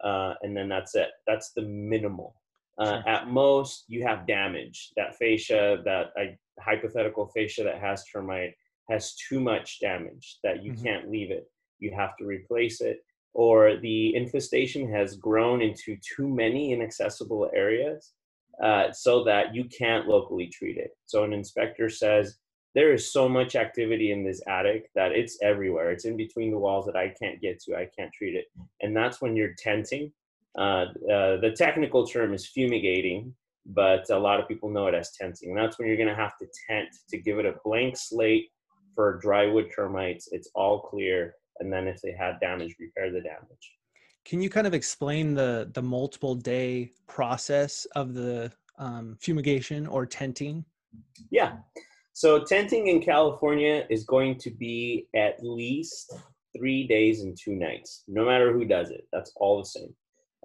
uh, 0.03 0.35
and 0.43 0.55
then 0.55 0.69
that's 0.69 0.95
it. 0.95 1.09
That's 1.27 1.51
the 1.53 1.63
minimal. 1.63 2.35
Uh, 2.77 3.01
At 3.05 3.27
most, 3.27 3.85
you 3.87 4.03
have 4.03 4.27
damage. 4.27 4.91
That 4.97 5.15
fascia, 5.15 5.81
that 5.85 6.11
I, 6.17 6.37
hypothetical 6.59 7.27
fascia 7.27 7.63
that 7.63 7.79
has 7.79 8.03
termite, 8.05 8.53
has 8.89 9.15
too 9.15 9.39
much 9.39 9.79
damage 9.79 10.39
that 10.43 10.63
you 10.63 10.73
mm-hmm. 10.73 10.83
can't 10.83 11.09
leave 11.09 11.31
it. 11.31 11.45
You 11.79 11.91
have 11.95 12.17
to 12.17 12.25
replace 12.25 12.81
it. 12.81 13.03
Or 13.33 13.77
the 13.77 14.15
infestation 14.15 14.91
has 14.91 15.15
grown 15.15 15.61
into 15.61 15.97
too 16.15 16.27
many 16.27 16.71
inaccessible 16.71 17.49
areas 17.53 18.11
uh, 18.63 18.91
so 18.91 19.23
that 19.23 19.55
you 19.55 19.65
can't 19.65 20.07
locally 20.07 20.47
treat 20.47 20.77
it. 20.77 20.91
So 21.05 21.23
an 21.23 21.33
inspector 21.33 21.89
says, 21.89 22.37
there 22.75 22.93
is 22.93 23.11
so 23.11 23.29
much 23.29 23.55
activity 23.55 24.11
in 24.11 24.23
this 24.23 24.41
attic 24.47 24.89
that 24.95 25.11
it's 25.11 25.37
everywhere. 25.41 25.91
It's 25.91 26.05
in 26.05 26.17
between 26.17 26.51
the 26.51 26.57
walls 26.57 26.85
that 26.87 26.95
I 26.95 27.13
can't 27.19 27.41
get 27.41 27.59
to. 27.61 27.75
I 27.75 27.87
can't 27.97 28.11
treat 28.11 28.35
it. 28.35 28.45
And 28.81 28.95
that's 28.95 29.21
when 29.21 29.35
you're 29.35 29.55
tenting 29.57 30.11
uh, 30.57 30.85
uh, 31.11 31.37
the 31.37 31.53
technical 31.55 32.05
term 32.05 32.33
is 32.33 32.47
fumigating, 32.47 33.33
but 33.65 34.09
a 34.09 34.17
lot 34.17 34.39
of 34.39 34.47
people 34.47 34.69
know 34.69 34.87
it 34.87 34.93
as 34.93 35.11
tenting. 35.19 35.55
that's 35.55 35.79
when 35.79 35.87
you're 35.87 35.97
going 35.97 36.09
to 36.09 36.15
have 36.15 36.37
to 36.39 36.47
tent 36.69 36.89
to 37.09 37.17
give 37.17 37.39
it 37.39 37.45
a 37.45 37.55
blank 37.63 37.95
slate 37.97 38.49
for 38.95 39.19
drywood 39.23 39.73
termites. 39.75 40.29
It's 40.31 40.49
all 40.53 40.79
clear, 40.81 41.35
and 41.59 41.71
then 41.71 41.87
if 41.87 42.01
they 42.01 42.11
had 42.11 42.39
damage, 42.39 42.75
repair 42.79 43.11
the 43.11 43.21
damage. 43.21 43.71
Can 44.25 44.41
you 44.41 44.49
kind 44.49 44.67
of 44.67 44.73
explain 44.73 45.33
the 45.33 45.69
the 45.73 45.81
multiple 45.81 46.35
day 46.35 46.91
process 47.07 47.85
of 47.95 48.13
the 48.13 48.51
um, 48.77 49.17
fumigation 49.19 49.87
or 49.87 50.05
tenting? 50.05 50.63
Yeah. 51.29 51.53
So 52.13 52.43
tenting 52.43 52.87
in 52.87 53.01
California 53.01 53.85
is 53.89 54.03
going 54.05 54.37
to 54.39 54.51
be 54.51 55.07
at 55.15 55.43
least 55.43 56.13
three 56.55 56.87
days 56.87 57.21
and 57.21 57.35
two 57.35 57.55
nights, 57.55 58.03
no 58.07 58.25
matter 58.25 58.53
who 58.53 58.65
does 58.65 58.91
it. 58.91 59.07
That's 59.11 59.31
all 59.37 59.57
the 59.57 59.65
same. 59.65 59.95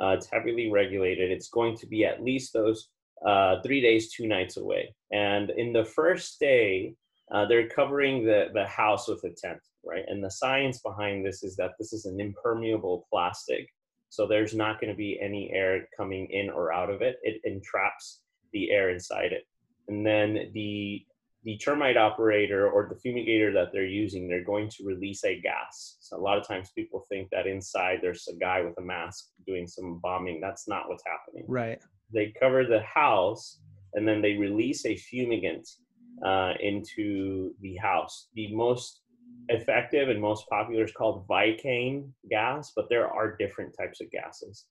Uh, 0.01 0.11
it's 0.11 0.29
heavily 0.31 0.71
regulated. 0.71 1.31
It's 1.31 1.49
going 1.49 1.77
to 1.79 1.87
be 1.87 2.05
at 2.05 2.23
least 2.23 2.53
those 2.53 2.89
uh, 3.27 3.61
three 3.63 3.81
days, 3.81 4.13
two 4.13 4.27
nights 4.27 4.57
away. 4.57 4.95
And 5.13 5.51
in 5.51 5.73
the 5.73 5.85
first 5.85 6.39
day, 6.39 6.95
uh, 7.33 7.47
they're 7.47 7.69
covering 7.69 8.25
the, 8.25 8.47
the 8.55 8.67
house 8.67 9.09
with 9.09 9.23
a 9.25 9.31
tent, 9.31 9.61
right? 9.85 10.05
And 10.07 10.23
the 10.23 10.31
science 10.31 10.81
behind 10.81 11.27
this 11.27 11.43
is 11.43 11.57
that 11.57 11.73
this 11.79 11.93
is 11.93 12.07
an 12.07 12.21
impermeable 12.21 13.07
plastic. 13.11 13.69
So 14.09 14.27
there's 14.27 14.55
not 14.55 14.81
going 14.81 14.93
to 14.93 14.97
be 14.97 15.21
any 15.21 15.51
air 15.53 15.89
coming 15.97 16.29
in 16.31 16.49
or 16.49 16.73
out 16.73 16.91
of 16.91 17.03
it. 17.03 17.17
It 17.23 17.41
entraps 17.45 18.21
the 18.53 18.71
air 18.71 18.91
inside 18.91 19.33
it. 19.33 19.47
And 19.89 20.07
then 20.07 20.51
the 20.55 21.05
the 21.45 21.57
termite 21.59 21.97
operator 21.97 22.69
or 22.69 22.89
the 22.89 23.09
fumigator 23.09 23.53
that 23.53 23.69
they're 23.73 23.87
using, 23.87 24.29
they're 24.29 24.45
going 24.45 24.69
to 24.71 24.85
release 24.85 25.25
a 25.25 25.41
gas. 25.41 25.97
So 26.01 26.17
a 26.17 26.21
lot 26.21 26.39
of 26.39 26.47
times 26.47 26.71
people 26.75 27.07
think 27.09 27.29
that 27.31 27.47
inside 27.47 28.01
there's 28.03 28.29
a 28.29 28.37
guy 28.37 28.63
with 28.63 28.77
a 28.79 28.83
mask 28.83 29.27
doing 29.47 29.67
some 29.67 30.01
bombing. 30.03 30.41
That's 30.41 30.67
not 30.69 30.89
what's 30.89 31.05
happening. 31.07 31.45
Right. 31.49 31.81
They 32.13 32.35
cover 32.41 32.65
the 32.65 32.81
house 32.83 33.61
and 33.95 34.07
then 34.07 34.21
they 34.21 34.35
release 34.35 34.85
a 34.85 34.97
fumigant 34.97 35.69
uh, 36.25 36.55
into 36.61 37.53
the 37.61 37.77
house. 37.77 38.29
The 38.35 38.53
most 38.55 39.03
effective 39.49 40.09
and 40.09 40.21
most 40.21 40.49
popular 40.49 40.85
is 40.85 40.93
called 40.93 41.27
Vikane 41.29 42.11
gas, 42.29 42.73
but 42.75 42.89
there 42.91 43.09
are 43.09 43.37
different 43.37 43.75
types 43.79 44.01
of 44.01 44.11
gases 44.11 44.67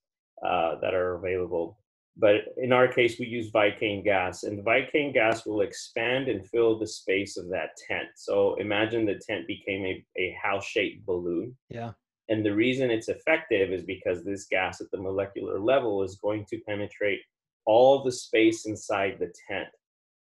uh, 0.45 0.75
that 0.81 0.93
are 0.93 1.15
available 1.15 1.77
but 2.19 2.45
in 2.57 2.71
our 2.71 2.87
case, 2.87 3.19
we 3.19 3.27
use 3.27 3.51
Vikane 3.51 4.03
gas, 4.03 4.43
and 4.43 4.57
the 4.57 4.63
Vikane 4.63 5.13
gas 5.13 5.45
will 5.45 5.61
expand 5.61 6.27
and 6.27 6.47
fill 6.47 6.79
the 6.79 6.87
space 6.87 7.37
of 7.37 7.47
that 7.49 7.77
tent. 7.87 8.07
So 8.15 8.55
imagine 8.55 9.05
the 9.05 9.21
tent 9.27 9.45
became 9.45 9.85
a, 9.85 10.03
a 10.17 10.35
house 10.41 10.65
shaped 10.65 11.05
balloon. 11.05 11.55
Yeah. 11.69 11.91
And 12.29 12.45
the 12.45 12.55
reason 12.55 12.89
it's 12.89 13.07
effective 13.07 13.71
is 13.71 13.83
because 13.83 14.23
this 14.23 14.47
gas 14.47 14.81
at 14.81 14.89
the 14.91 14.97
molecular 14.97 15.59
level 15.59 16.03
is 16.03 16.17
going 16.17 16.45
to 16.49 16.59
penetrate 16.67 17.21
all 17.65 18.03
the 18.03 18.11
space 18.11 18.65
inside 18.65 19.17
the 19.19 19.31
tent. 19.47 19.69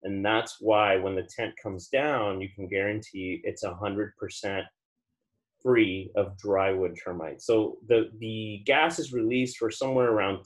And 0.02 0.24
that's 0.24 0.56
why 0.60 0.96
when 0.96 1.14
the 1.14 1.28
tent 1.34 1.54
comes 1.62 1.88
down, 1.88 2.40
you 2.40 2.48
can 2.54 2.68
guarantee 2.68 3.40
it's 3.44 3.64
100% 3.64 4.62
free 5.62 6.10
of 6.14 6.36
drywood 6.36 6.96
termites. 7.02 7.46
So 7.46 7.78
the, 7.88 8.10
the 8.18 8.62
gas 8.66 8.98
is 8.98 9.14
released 9.14 9.56
for 9.56 9.70
somewhere 9.70 10.10
around 10.10 10.44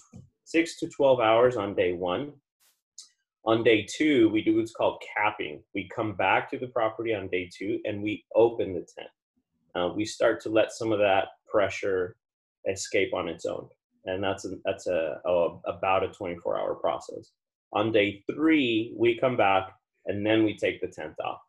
six 0.48 0.76
to 0.76 0.88
12 0.88 1.20
hours 1.20 1.56
on 1.58 1.74
day 1.74 1.92
one. 1.92 2.32
On 3.44 3.62
day 3.62 3.86
two, 3.86 4.30
we 4.30 4.42
do 4.42 4.56
what's 4.56 4.72
called 4.72 5.02
capping. 5.14 5.62
We 5.74 5.90
come 5.94 6.14
back 6.14 6.50
to 6.50 6.58
the 6.58 6.68
property 6.68 7.14
on 7.14 7.28
day 7.28 7.50
two 7.54 7.80
and 7.84 8.02
we 8.02 8.24
open 8.34 8.72
the 8.72 8.86
tent. 8.96 9.10
Uh, 9.74 9.92
we 9.94 10.06
start 10.06 10.40
to 10.42 10.48
let 10.48 10.72
some 10.72 10.90
of 10.90 10.98
that 11.00 11.28
pressure 11.46 12.16
escape 12.66 13.12
on 13.12 13.28
its 13.28 13.44
own. 13.44 13.68
and 14.06 14.24
that's 14.24 14.46
a, 14.46 14.54
that's 14.64 14.86
a, 14.86 15.20
a 15.26 15.58
about 15.66 16.02
a 16.02 16.08
24 16.08 16.58
hour 16.58 16.74
process. 16.76 17.32
On 17.74 17.92
day 17.92 18.24
three, 18.32 18.94
we 18.96 19.18
come 19.18 19.36
back 19.36 19.74
and 20.06 20.24
then 20.24 20.44
we 20.44 20.56
take 20.56 20.80
the 20.80 20.88
tent 20.88 21.14
off. 21.22 21.40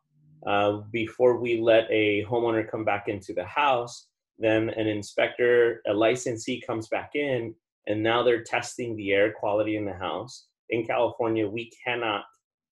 Uh, 0.46 0.82
before 0.92 1.40
we 1.40 1.58
let 1.58 1.86
a 1.90 2.22
homeowner 2.26 2.70
come 2.70 2.84
back 2.84 3.08
into 3.08 3.32
the 3.32 3.44
house, 3.44 4.08
then 4.38 4.68
an 4.70 4.86
inspector, 4.86 5.80
a 5.86 5.94
licensee 5.94 6.60
comes 6.60 6.88
back 6.88 7.12
in, 7.14 7.54
and 7.90 8.02
now 8.02 8.22
they're 8.22 8.44
testing 8.44 8.96
the 8.96 9.12
air 9.12 9.32
quality 9.32 9.76
in 9.76 9.84
the 9.84 9.92
house. 9.92 10.46
In 10.68 10.86
California, 10.86 11.48
we 11.48 11.72
cannot 11.84 12.22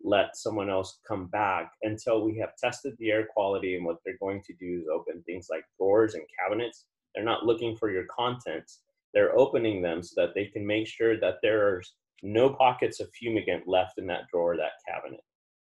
let 0.05 0.37
someone 0.37 0.71
else 0.71 1.01
come 1.07 1.27
back 1.27 1.73
until 1.83 2.25
we 2.25 2.39
have 2.39 2.57
tested 2.57 2.95
the 2.99 3.11
air 3.11 3.27
quality. 3.27 3.75
And 3.75 3.85
what 3.85 3.97
they're 4.05 4.19
going 4.21 4.43
to 4.47 4.55
do 4.55 4.81
is 4.81 4.87
open 4.89 5.23
things 5.27 5.49
like 5.51 5.65
drawers 5.77 6.15
and 6.15 6.23
cabinets. 6.39 6.87
They're 7.15 7.25
not 7.25 7.45
looking 7.45 7.77
for 7.77 7.91
your 7.91 8.05
contents, 8.05 8.81
they're 9.13 9.37
opening 9.37 9.83
them 9.83 10.03
so 10.03 10.21
that 10.21 10.35
they 10.35 10.45
can 10.47 10.65
make 10.65 10.87
sure 10.87 11.19
that 11.19 11.39
there's 11.43 11.95
no 12.23 12.51
pockets 12.51 13.01
of 13.01 13.09
fumigant 13.21 13.63
left 13.67 13.99
in 13.99 14.07
that 14.07 14.29
drawer, 14.31 14.57
that 14.57 14.73
cabinet. 14.87 15.21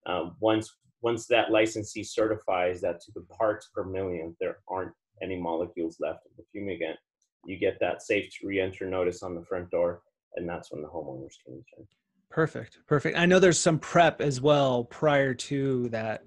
Um, 0.06 0.36
once 0.40 0.72
once 1.02 1.26
that 1.28 1.52
licensee 1.52 2.04
certifies 2.04 2.80
that 2.82 3.02
to 3.02 3.12
the 3.16 3.26
parts 3.36 3.70
per 3.74 3.84
million 3.84 4.36
there 4.40 4.58
aren't 4.68 4.94
any 5.22 5.36
molecules 5.36 5.98
left 6.00 6.26
of 6.26 6.32
the 6.38 6.44
fumigant, 6.54 6.96
you 7.46 7.58
get 7.58 7.80
that 7.80 8.02
safe 8.02 8.32
to 8.40 8.48
re-enter 8.48 8.90
notice 8.90 9.24
on 9.24 9.36
the 9.36 9.44
front 9.44 9.70
door, 9.72 10.02
and 10.36 10.48
that's 10.48 10.72
when 10.72 10.82
the 10.82 10.88
homeowners 10.88 11.36
can 11.44 11.56
return. 11.56 11.88
Perfect, 12.30 12.80
perfect. 12.88 13.18
I 13.18 13.26
know 13.26 13.40
there's 13.40 13.60
some 13.60 13.80
prep 13.80 14.22
as 14.22 14.40
well 14.40 14.86
prior 14.86 15.34
to 15.34 15.90
that 15.90 16.24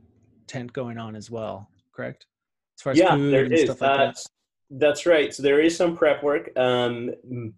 tent 0.46 0.72
going 0.72 0.98
on 0.98 1.16
as 1.16 1.30
well, 1.30 1.70
correct? 1.94 2.26
As 2.76 2.82
far 2.82 2.92
as 2.92 2.98
yeah, 2.98 3.14
food 3.14 3.32
there 3.32 3.44
and 3.44 3.54
is. 3.54 3.64
stuff 3.64 3.80
like 3.80 3.90
uh, 3.90 3.96
that. 4.06 4.26
That's 4.70 5.06
right. 5.06 5.32
So 5.32 5.42
there 5.42 5.60
is 5.60 5.76
some 5.76 5.96
prep 5.96 6.22
work. 6.22 6.50
Um, 6.56 7.10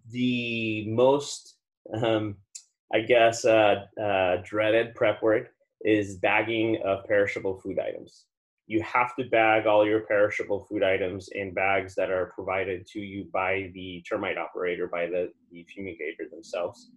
the 0.09 0.85
most, 0.87 1.55
um, 1.93 2.37
I 2.93 2.99
guess, 2.99 3.43
uh, 3.43 3.85
uh, 4.01 4.37
dreaded 4.45 4.93
prep 4.95 5.21
work 5.21 5.49
is 5.81 6.17
bagging 6.17 6.79
of 6.85 7.05
perishable 7.05 7.59
food 7.59 7.79
items. 7.79 8.25
You 8.67 8.81
have 8.83 9.15
to 9.15 9.25
bag 9.29 9.65
all 9.65 9.85
your 9.85 10.01
perishable 10.01 10.65
food 10.69 10.83
items 10.83 11.29
in 11.33 11.53
bags 11.53 11.95
that 11.95 12.11
are 12.11 12.31
provided 12.35 12.85
to 12.87 12.99
you 12.99 13.27
by 13.33 13.71
the 13.73 14.03
termite 14.07 14.37
operator, 14.37 14.87
by 14.87 15.07
the, 15.07 15.31
the 15.51 15.65
fumigator 15.65 16.29
themselves. 16.29 16.91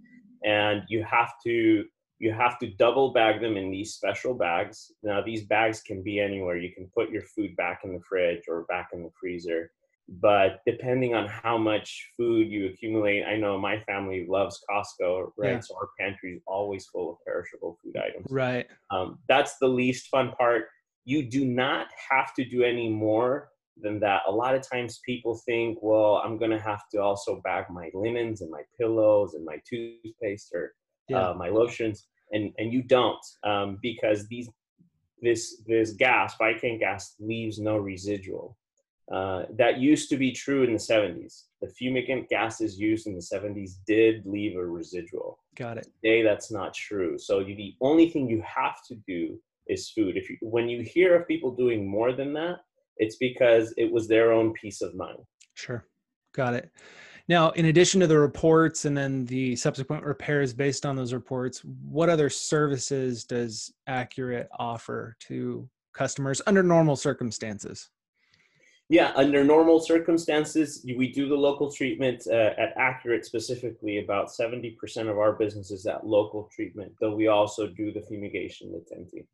And 0.44 0.82
you 0.88 1.04
have 1.04 1.32
to 1.44 1.84
you 2.18 2.32
have 2.32 2.58
to 2.58 2.68
double 2.74 3.14
bag 3.14 3.40
them 3.40 3.56
in 3.56 3.70
these 3.70 3.94
special 3.94 4.34
bags. 4.34 4.92
Now 5.02 5.22
these 5.22 5.46
bags 5.46 5.80
can 5.80 6.02
be 6.02 6.20
anywhere. 6.20 6.58
You 6.58 6.74
can 6.74 6.90
put 6.94 7.10
your 7.10 7.22
food 7.22 7.56
back 7.56 7.80
in 7.84 7.94
the 7.94 8.00
fridge 8.06 8.42
or 8.46 8.64
back 8.64 8.90
in 8.92 9.02
the 9.02 9.10
freezer 9.18 9.70
but 10.18 10.60
depending 10.66 11.14
on 11.14 11.28
how 11.28 11.56
much 11.56 12.10
food 12.16 12.48
you 12.48 12.66
accumulate 12.66 13.24
i 13.24 13.36
know 13.36 13.58
my 13.58 13.78
family 13.84 14.26
loves 14.28 14.60
costco 14.68 15.30
right 15.38 15.52
yeah. 15.52 15.60
so 15.60 15.74
our 15.76 15.88
pantry 15.98 16.34
is 16.34 16.42
always 16.46 16.86
full 16.86 17.12
of 17.12 17.16
perishable 17.24 17.78
food 17.82 17.96
items 17.96 18.26
right 18.28 18.66
um, 18.90 19.18
that's 19.28 19.56
the 19.60 19.68
least 19.68 20.08
fun 20.08 20.32
part 20.32 20.64
you 21.10 21.22
do 21.22 21.44
not 21.44 21.86
have 22.10 22.32
to 22.34 22.44
do 22.44 22.62
any 22.62 22.88
more 22.88 23.48
than 23.82 23.98
that 23.98 24.22
a 24.28 24.30
lot 24.30 24.54
of 24.54 24.62
times 24.68 25.00
people 25.04 25.40
think 25.46 25.78
well 25.80 26.22
i'm 26.24 26.36
going 26.38 26.50
to 26.50 26.58
have 26.70 26.82
to 26.92 26.98
also 27.00 27.40
bag 27.42 27.64
my 27.70 27.88
linens 27.94 28.42
and 28.42 28.50
my 28.50 28.62
pillows 28.78 29.34
and 29.34 29.44
my 29.44 29.56
toothpaste 29.68 30.50
or 30.54 30.72
yeah. 31.08 31.30
uh, 31.30 31.34
my 31.34 31.48
lotions 31.48 32.06
and 32.32 32.52
and 32.58 32.72
you 32.72 32.82
don't 32.82 33.24
um, 33.44 33.78
because 33.82 34.26
these 34.28 34.48
this 35.22 35.62
this 35.66 35.92
gas 35.92 36.34
Vikane 36.40 36.78
gas 36.78 37.14
leaves 37.18 37.58
no 37.58 37.76
residual 37.76 38.56
uh, 39.10 39.42
that 39.58 39.80
used 39.80 40.08
to 40.08 40.16
be 40.16 40.30
true 40.30 40.62
in 40.62 40.72
the 40.72 40.78
70s. 40.78 41.46
The 41.60 41.66
fumigant 41.66 42.28
gases 42.28 42.78
used 42.78 43.08
in 43.08 43.14
the 43.14 43.20
70s 43.20 43.72
did 43.84 44.24
leave 44.24 44.56
a 44.56 44.64
residual. 44.64 45.40
Got 45.56 45.78
it. 45.78 45.88
Today, 46.00 46.22
that's 46.22 46.52
not 46.52 46.74
true. 46.74 47.18
So 47.18 47.40
you, 47.40 47.56
the 47.56 47.74
only 47.80 48.08
thing 48.08 48.28
you 48.28 48.40
have 48.42 48.76
to 48.86 48.94
do 49.08 49.36
is 49.70 49.90
food. 49.90 50.16
If 50.16 50.28
you, 50.28 50.36
when 50.40 50.68
you 50.68 50.82
hear 50.82 51.16
of 51.16 51.28
people 51.28 51.54
doing 51.54 51.88
more 51.88 52.12
than 52.12 52.32
that, 52.34 52.56
it's 52.96 53.16
because 53.16 53.72
it 53.76 53.90
was 53.90 54.08
their 54.08 54.32
own 54.32 54.52
peace 54.52 54.82
of 54.82 54.94
mind. 54.94 55.18
Sure. 55.54 55.84
Got 56.34 56.54
it. 56.54 56.70
Now, 57.28 57.50
in 57.50 57.66
addition 57.66 58.00
to 58.00 58.06
the 58.06 58.18
reports 58.18 58.84
and 58.84 58.96
then 58.96 59.24
the 59.26 59.54
subsequent 59.54 60.04
repairs 60.04 60.52
based 60.52 60.84
on 60.84 60.96
those 60.96 61.12
reports, 61.12 61.62
what 61.64 62.08
other 62.08 62.28
services 62.28 63.24
does 63.24 63.72
Accurate 63.86 64.48
offer 64.58 65.16
to 65.28 65.68
customers 65.94 66.42
under 66.46 66.62
normal 66.62 66.96
circumstances? 66.96 67.88
Yeah, 68.88 69.12
under 69.14 69.44
normal 69.44 69.78
circumstances, 69.78 70.84
we 70.96 71.12
do 71.12 71.28
the 71.28 71.36
local 71.36 71.70
treatment 71.70 72.26
uh, 72.28 72.54
at 72.58 72.74
Accurate 72.76 73.24
specifically. 73.24 73.98
About 73.98 74.28
70% 74.28 74.76
of 75.08 75.16
our 75.16 75.34
business 75.34 75.70
is 75.70 75.86
at 75.86 76.04
local 76.04 76.50
treatment, 76.52 76.92
though 77.00 77.14
we 77.14 77.28
also 77.28 77.68
do 77.68 77.92
the 77.92 78.02
fumigation 78.02 78.72
with 78.72 78.88
tenting. 78.88 79.24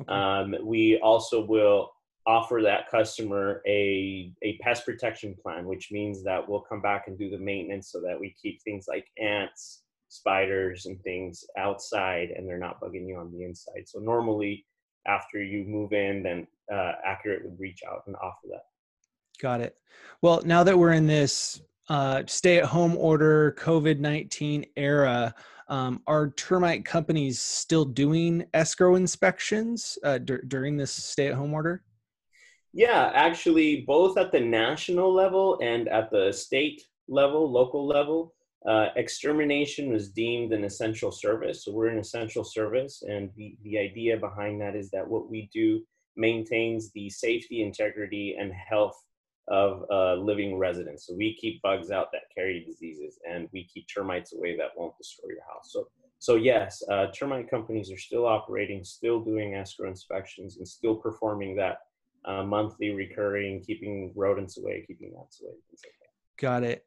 Okay. 0.00 0.12
Um, 0.12 0.54
we 0.62 0.98
also 1.00 1.44
will 1.44 1.90
offer 2.26 2.60
that 2.62 2.90
customer 2.90 3.62
a, 3.66 4.32
a 4.42 4.58
pest 4.58 4.84
protection 4.84 5.34
plan, 5.42 5.64
which 5.64 5.88
means 5.90 6.22
that 6.24 6.46
we'll 6.46 6.60
come 6.60 6.82
back 6.82 7.04
and 7.08 7.18
do 7.18 7.30
the 7.30 7.38
maintenance 7.38 7.90
so 7.90 8.00
that 8.02 8.18
we 8.20 8.34
keep 8.40 8.62
things 8.62 8.84
like 8.86 9.06
ants, 9.18 9.82
spiders, 10.08 10.86
and 10.86 11.00
things 11.02 11.44
outside 11.56 12.30
and 12.30 12.46
they're 12.46 12.58
not 12.58 12.80
bugging 12.80 13.08
you 13.08 13.16
on 13.16 13.32
the 13.32 13.44
inside. 13.44 13.84
So 13.86 13.98
normally, 13.98 14.66
after 15.06 15.42
you 15.42 15.64
move 15.64 15.92
in, 15.94 16.22
then 16.22 16.46
uh, 16.72 16.92
Accurate 17.04 17.42
would 17.44 17.58
reach 17.58 17.80
out 17.90 18.02
and 18.06 18.14
offer 18.16 18.46
that. 18.50 18.64
Got 19.40 19.62
it. 19.62 19.76
Well, 20.20 20.42
now 20.44 20.62
that 20.64 20.78
we're 20.78 20.92
in 20.92 21.06
this 21.06 21.62
uh, 21.88 22.24
stay 22.26 22.58
at 22.58 22.66
home 22.66 22.96
order 22.96 23.56
COVID 23.58 23.98
19 24.00 24.66
era, 24.76 25.34
um, 25.68 26.02
are 26.06 26.30
termite 26.30 26.84
companies 26.84 27.40
still 27.40 27.84
doing 27.84 28.44
escrow 28.54 28.94
inspections 28.96 29.98
uh, 30.04 30.18
d- 30.18 30.38
during 30.48 30.76
this 30.76 30.92
stay 30.92 31.28
at 31.28 31.34
home 31.34 31.52
order? 31.52 31.82
Yeah, 32.72 33.10
actually, 33.14 33.82
both 33.86 34.18
at 34.18 34.32
the 34.32 34.40
national 34.40 35.12
level 35.12 35.58
and 35.62 35.88
at 35.88 36.10
the 36.10 36.32
state 36.32 36.82
level, 37.08 37.50
local 37.50 37.86
level, 37.86 38.34
uh, 38.66 38.88
extermination 38.96 39.90
was 39.90 40.10
deemed 40.10 40.52
an 40.52 40.64
essential 40.64 41.10
service. 41.10 41.64
So 41.64 41.72
we're 41.72 41.88
an 41.88 41.98
essential 41.98 42.44
service. 42.44 43.02
And 43.08 43.30
the, 43.36 43.56
the 43.62 43.78
idea 43.78 44.16
behind 44.16 44.60
that 44.60 44.76
is 44.76 44.90
that 44.90 45.06
what 45.06 45.30
we 45.30 45.48
do 45.52 45.82
maintains 46.16 46.90
the 46.92 47.08
safety, 47.08 47.62
integrity, 47.62 48.36
and 48.38 48.52
health 48.52 49.02
of 49.50 49.84
uh, 49.90 50.14
living 50.14 50.56
residents. 50.56 51.06
So 51.06 51.14
we 51.14 51.36
keep 51.40 51.60
bugs 51.62 51.90
out 51.90 52.08
that 52.12 52.22
carry 52.34 52.64
diseases, 52.64 53.18
and 53.28 53.48
we 53.52 53.64
keep 53.64 53.86
termites 53.88 54.32
away 54.32 54.56
that 54.56 54.70
won't 54.76 54.96
destroy 54.98 55.30
your 55.30 55.44
house. 55.44 55.70
So, 55.72 55.88
so 56.18 56.36
yes, 56.36 56.82
uh, 56.90 57.06
termite 57.08 57.50
companies 57.50 57.90
are 57.90 57.98
still 57.98 58.26
operating, 58.26 58.84
still 58.84 59.20
doing 59.20 59.54
escrow 59.54 59.88
inspections, 59.88 60.58
and 60.58 60.66
still 60.66 60.96
performing 60.96 61.56
that 61.56 61.78
uh, 62.24 62.42
monthly 62.42 62.90
recurring, 62.90 63.62
keeping 63.64 64.12
rodents 64.14 64.58
away, 64.58 64.84
keeping 64.86 65.14
ants 65.18 65.40
away. 65.40 65.54
Got 66.38 66.62
it. 66.64 66.84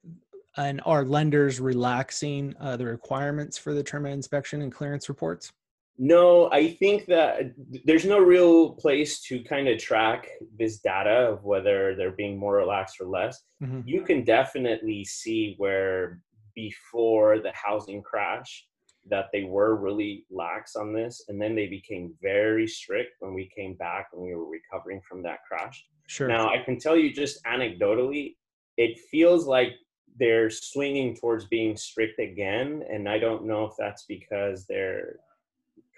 And 0.58 0.82
are 0.86 1.06
lenders 1.06 1.60
relaxing 1.60 2.53
uh, 2.60 2.75
the 2.75 2.86
requirements 2.86 3.58
for 3.58 3.74
the 3.74 3.84
termite 3.84 4.13
inspection 4.13 4.62
and 4.62 4.72
clearance 4.72 5.08
reports? 5.08 5.53
No, 5.98 6.50
I 6.51 6.71
think 6.71 7.05
that 7.07 7.53
there's 7.86 8.05
no 8.05 8.19
real 8.19 8.71
place 8.71 9.21
to 9.24 9.43
kind 9.43 9.67
of 9.67 9.77
track 9.77 10.27
this 10.57 10.79
data 10.79 11.31
of 11.31 11.43
whether 11.43 11.95
they're 11.95 12.12
being 12.12 12.38
more 12.38 12.55
relaxed 12.55 13.00
or 13.00 13.05
less. 13.05 13.43
Mm-hmm. 13.62 13.81
You 13.86 14.01
can 14.01 14.24
definitely 14.24 15.05
see 15.05 15.55
where 15.57 16.21
before 16.55 17.39
the 17.39 17.51
housing 17.53 18.01
crash 18.01 18.65
that 19.10 19.29
they 19.33 19.43
were 19.43 19.75
really 19.75 20.25
lax 20.29 20.75
on 20.75 20.93
this 20.93 21.24
and 21.27 21.41
then 21.41 21.55
they 21.55 21.67
became 21.67 22.13
very 22.21 22.67
strict 22.67 23.15
when 23.19 23.33
we 23.33 23.50
came 23.55 23.74
back 23.75 24.10
and 24.13 24.21
we 24.21 24.36
were 24.36 24.50
recovering 24.50 25.01
from 25.07 25.24
that 25.24 25.39
crash. 25.48 25.86
Sure. 26.07 26.27
Now, 26.27 26.50
I 26.50 26.60
can 26.60 26.79
tell 26.79 26.95
you 26.95 27.13
just 27.13 27.43
anecdotally, 27.45 28.36
it 28.77 29.00
feels 29.12 29.48
like 29.48 29.74
they're 30.19 30.50
swinging 30.50 31.15
towards 31.15 31.45
being 31.45 31.75
strict 31.77 32.19
again 32.19 32.83
and 32.91 33.07
I 33.07 33.17
don't 33.17 33.45
know 33.45 33.65
if 33.65 33.74
that's 33.77 34.05
because 34.05 34.65
they're 34.65 35.17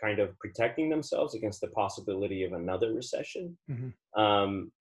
kind 0.03 0.19
of 0.19 0.37
protecting 0.39 0.89
themselves 0.89 1.35
against 1.35 1.61
the 1.61 1.67
possibility 1.67 2.43
of 2.43 2.53
another 2.53 2.93
recession. 2.93 3.57
Mm-hmm. 3.69 4.21
Um, 4.21 4.71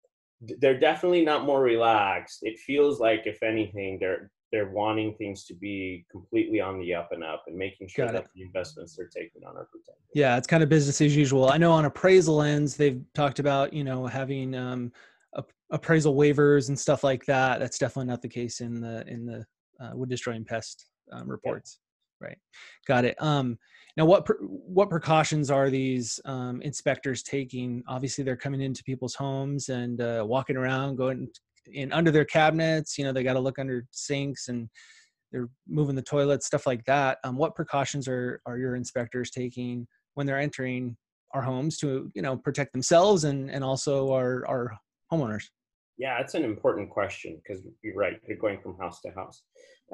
they're 0.59 0.79
definitely 0.79 1.25
not 1.25 1.45
more 1.45 1.63
relaxed. 1.63 2.41
It 2.43 2.59
feels 2.59 2.99
like, 2.99 3.23
if 3.27 3.43
anything, 3.43 3.99
they're 4.01 4.31
they're 4.51 4.69
wanting 4.69 5.15
things 5.15 5.45
to 5.47 5.55
be 5.55 6.05
completely 6.11 6.61
on 6.61 6.79
the 6.79 6.93
up 6.93 7.09
and 7.13 7.25
up 7.25 7.45
and 7.47 7.57
making 7.57 7.89
sure 7.89 8.07
that 8.07 8.27
the 8.35 8.43
investments 8.43 8.95
they're 8.95 9.07
taking 9.09 9.43
on 9.45 9.57
are 9.57 9.67
protected. 9.73 10.05
Yeah, 10.15 10.37
it's 10.37 10.47
kind 10.47 10.63
of 10.63 10.69
business 10.69 11.01
as 11.01 11.17
usual. 11.17 11.49
I 11.49 11.57
know 11.57 11.73
on 11.73 11.87
appraisal 11.87 12.43
ends, 12.43 12.77
they've 12.77 13.01
talked 13.15 13.39
about 13.39 13.73
you 13.73 13.83
know 13.83 14.07
having 14.07 14.55
um, 14.55 14.93
appraisal 15.71 16.15
waivers 16.15 16.69
and 16.69 16.79
stuff 16.79 17.03
like 17.03 17.25
that. 17.27 17.59
That's 17.59 17.79
definitely 17.79 18.11
not 18.11 18.23
the 18.23 18.29
case 18.29 18.61
in 18.61 18.81
the 18.81 19.05
in 19.09 19.25
the 19.25 19.47
uh, 19.81 19.93
wood 19.95 20.11
destroying 20.11 20.45
pest 20.45 20.87
um, 21.13 21.29
reports. 21.29 21.79
Right, 22.23 22.39
got 22.87 23.05
it. 23.05 23.21
Um, 23.21 23.59
now, 23.97 24.07
what 24.07 24.27
what 24.49 24.89
precautions 24.89 25.51
are 25.51 25.69
these 25.69 26.21
um, 26.25 26.63
inspectors 26.63 27.23
taking? 27.23 27.83
Obviously, 27.89 28.23
they're 28.25 28.37
coming 28.37 28.63
into 28.63 28.85
people's 28.85 29.15
homes 29.15 29.69
and 29.69 30.01
uh, 30.01 30.25
walking 30.27 30.57
around, 30.57 30.97
going 30.97 31.29
in 31.73 31.93
under 31.93 32.11
their 32.11 32.25
cabinets. 32.25 32.97
You 32.97 33.05
know, 33.05 33.13
they 33.13 33.23
got 33.23 33.35
to 33.35 33.41
look 33.41 33.59
under 33.59 33.87
sinks 33.91 34.49
and 34.49 34.69
they're 35.33 35.49
moving 35.69 35.97
the 35.97 36.03
toilets, 36.03 36.47
stuff 36.47 36.67
like 36.67 36.85
that. 36.85 37.19
Um, 37.25 37.37
what 37.37 37.55
precautions 37.55 38.07
are 38.09 38.41
are 38.47 38.57
your 38.57 38.77
inspectors 38.77 39.31
taking 39.31 39.87
when 40.15 40.27
they're 40.27 40.39
entering 40.39 40.97
our 41.33 41.43
homes 41.43 41.77
to 41.79 42.11
you 42.15 42.23
know 42.23 42.37
protect 42.37 42.73
themselves 42.73 43.25
and 43.25 43.51
and 43.51 43.65
also 43.65 44.13
our 44.13 44.47
our 44.47 44.77
homeowners? 45.13 45.45
Yeah, 45.99 46.19
that's 46.19 46.35
an 46.35 46.45
important 46.45 46.91
question 46.91 47.41
because 47.43 47.63
you're 47.83 47.95
right. 47.95 48.21
You're 48.27 48.39
going 48.39 48.61
from 48.61 48.79
house 48.79 49.01
to 49.03 49.11
house. 49.13 49.43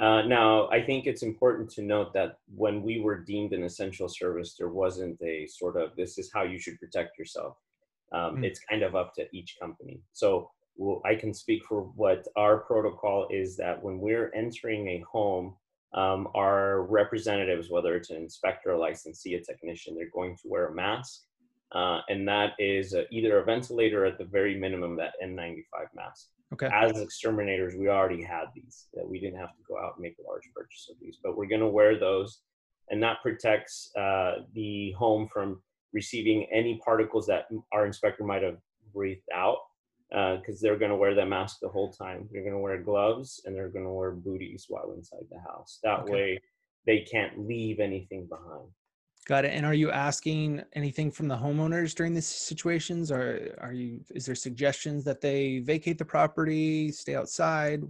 Uh, 0.00 0.23
now, 0.23 0.69
I 0.69 0.81
think 0.81 1.07
it's 1.07 1.23
important 1.23 1.71
to 1.71 1.83
note 1.83 2.12
that 2.14 2.38
when 2.55 2.83
we 2.83 3.00
were 3.00 3.19
deemed 3.19 3.52
an 3.52 3.64
essential 3.64 4.09
service, 4.09 4.55
there 4.57 4.69
wasn't 4.69 5.21
a 5.23 5.47
sort 5.49 5.76
of 5.76 5.97
this 5.97 6.19
is 6.19 6.31
how 6.33 6.45
you 6.45 6.59
should 6.59 6.78
protect 6.78 7.19
yourself. 7.19 7.57
Um, 8.12 8.37
mm. 8.37 8.45
It's 8.45 8.61
kind 8.61 8.83
of 8.83 8.95
up 8.95 9.12
to 9.14 9.26
each 9.33 9.57
company. 9.61 10.00
So 10.12 10.50
well, 10.76 11.02
I 11.05 11.17
can 11.17 11.35
speak 11.35 11.64
for 11.64 11.83
what 11.97 12.26
our 12.37 12.59
protocol 12.59 13.26
is 13.31 13.57
that 13.57 13.83
when 13.83 13.99
we're 13.99 14.33
entering 14.35 14.87
a 14.88 15.05
home, 15.11 15.57
um, 15.93 16.28
our 16.37 16.83
representatives, 16.83 17.69
whether 17.69 17.97
it's 17.97 18.11
an 18.11 18.17
inspector, 18.17 18.71
a 18.71 18.78
licensee, 18.78 19.35
a 19.35 19.40
technician, 19.40 19.97
they're 19.97 20.11
going 20.14 20.37
to 20.37 20.43
wear 20.49 20.69
a 20.69 20.75
mask. 20.75 21.23
Uh, 21.72 22.00
and 22.08 22.26
that 22.26 22.52
is 22.58 22.94
uh, 22.94 23.02
either 23.10 23.38
a 23.38 23.44
ventilator 23.44 24.06
at 24.06 24.18
the 24.18 24.25
very 24.25 24.58
minimum, 24.58 24.96
that 24.96 25.14
N95 25.22 25.64
mask. 25.94 26.28
Okay. 26.54 26.68
As 26.72 26.98
exterminators, 26.98 27.75
we 27.76 27.88
already 27.88 28.22
had 28.22 28.46
these. 28.54 28.87
That 28.94 29.06
we 29.06 29.20
didn't 29.20 29.38
have 29.38 29.54
to 29.54 29.62
go 29.68 29.78
out 29.78 29.94
and 29.96 30.02
make 30.02 30.16
a 30.18 30.26
large 30.26 30.48
purchase 30.56 30.88
of 30.90 30.96
these, 31.00 31.18
but 31.22 31.37
we're 31.37 31.46
going 31.46 31.60
to 31.60 31.68
wear 31.68 31.98
those, 31.98 32.40
and 32.88 33.02
that 33.02 33.20
protects 33.22 33.90
uh, 33.96 34.37
the 34.54 34.92
home 34.92 35.28
from 35.30 35.60
receiving 35.92 36.46
any 36.52 36.80
particles 36.82 37.26
that 37.26 37.48
our 37.72 37.87
inspector 37.87 38.25
might 38.25 38.42
have 38.42 38.56
breathed 38.94 39.28
out 39.34 39.58
because 40.10 40.56
uh, 40.56 40.58
they're 40.62 40.78
going 40.78 40.90
to 40.90 40.96
wear 40.96 41.14
that 41.14 41.28
mask 41.28 41.58
the 41.60 41.68
whole 41.68 41.92
time. 41.92 42.28
They're 42.32 42.42
going 42.42 42.54
to 42.54 42.58
wear 42.58 42.78
gloves 42.78 43.42
and 43.44 43.54
they're 43.54 43.68
going 43.68 43.84
to 43.84 43.90
wear 43.90 44.12
booties 44.12 44.66
while 44.68 44.94
inside 44.96 45.26
the 45.30 45.40
house. 45.40 45.80
That 45.82 46.00
okay. 46.00 46.12
way, 46.12 46.40
they 46.87 47.00
can't 47.00 47.46
leave 47.46 47.78
anything 47.80 48.26
behind. 48.26 48.68
Got 49.28 49.44
it. 49.44 49.52
And 49.52 49.66
are 49.66 49.75
you 49.75 49.90
asking 49.90 50.62
anything 50.73 51.11
from 51.11 51.28
the 51.28 51.37
homeowners 51.37 51.94
during 51.94 52.14
these 52.14 52.26
situations? 52.26 53.12
Or 53.12 53.54
are 53.61 53.75
you? 53.75 54.00
Is 54.14 54.25
there 54.25 54.35
suggestions 54.35 55.04
that 55.04 55.20
they 55.20 55.58
vacate 55.58 55.99
the 55.99 56.04
property, 56.04 56.90
stay 56.90 57.14
outside? 57.14 57.82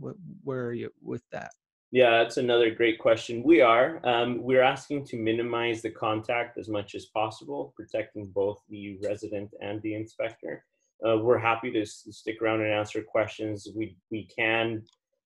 Where 0.43 0.67
are 0.67 0.73
you 0.73 0.91
with 1.01 1.23
that? 1.31 1.53
Yeah, 1.93 2.11
that's 2.19 2.39
another 2.39 2.75
great 2.75 2.99
question. 2.99 3.45
We 3.45 3.61
are. 3.61 4.01
Um, 4.05 4.43
we're 4.43 4.63
asking 4.63 5.07
to 5.07 5.17
minimize 5.17 5.81
the 5.81 5.91
contact 5.91 6.59
as 6.59 6.69
much 6.69 6.97
as 6.97 7.07
possible, 7.07 7.73
protecting 7.77 8.27
both 8.35 8.61
the 8.69 8.99
resident 9.05 9.55
and 9.61 9.81
the 9.83 9.95
inspector. 9.95 10.65
Uh, 11.07 11.19
we're 11.19 11.39
happy 11.39 11.71
to 11.71 11.87
stick 11.87 12.43
around 12.43 12.63
and 12.63 12.73
answer 12.73 13.01
questions. 13.01 13.69
We 13.77 13.97
we 14.11 14.27
can 14.37 14.83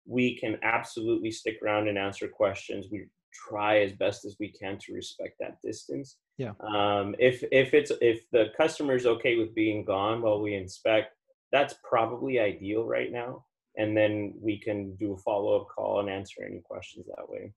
we 0.05 0.37
can 0.37 0.59
absolutely 0.61 1.31
stick 1.31 1.57
around 1.63 1.87
and 1.87 1.97
answer 1.97 2.27
questions. 2.27 2.87
We 2.91 3.07
try 3.31 3.79
as 3.79 3.93
best 3.93 4.25
as 4.25 4.35
we 4.39 4.49
can 4.49 4.77
to 4.79 4.93
respect 4.93 5.35
that 5.39 5.61
distance. 5.61 6.17
Yeah. 6.37 6.53
Um, 6.61 7.15
if 7.19 7.43
if 7.51 7.73
it's 7.73 7.91
if 8.01 8.29
the 8.31 8.47
customer 8.57 8.95
is 8.95 9.05
okay 9.05 9.37
with 9.37 9.55
being 9.55 9.85
gone 9.85 10.21
while 10.21 10.41
we 10.41 10.55
inspect, 10.55 11.15
that's 11.51 11.75
probably 11.83 12.39
ideal 12.39 12.85
right 12.85 13.11
now. 13.11 13.45
And 13.77 13.95
then 13.95 14.33
we 14.39 14.59
can 14.59 14.95
do 14.95 15.13
a 15.13 15.17
follow 15.17 15.61
up 15.61 15.67
call 15.73 16.01
and 16.01 16.09
answer 16.09 16.43
any 16.43 16.59
questions 16.59 17.05
that 17.07 17.29
way. 17.29 17.53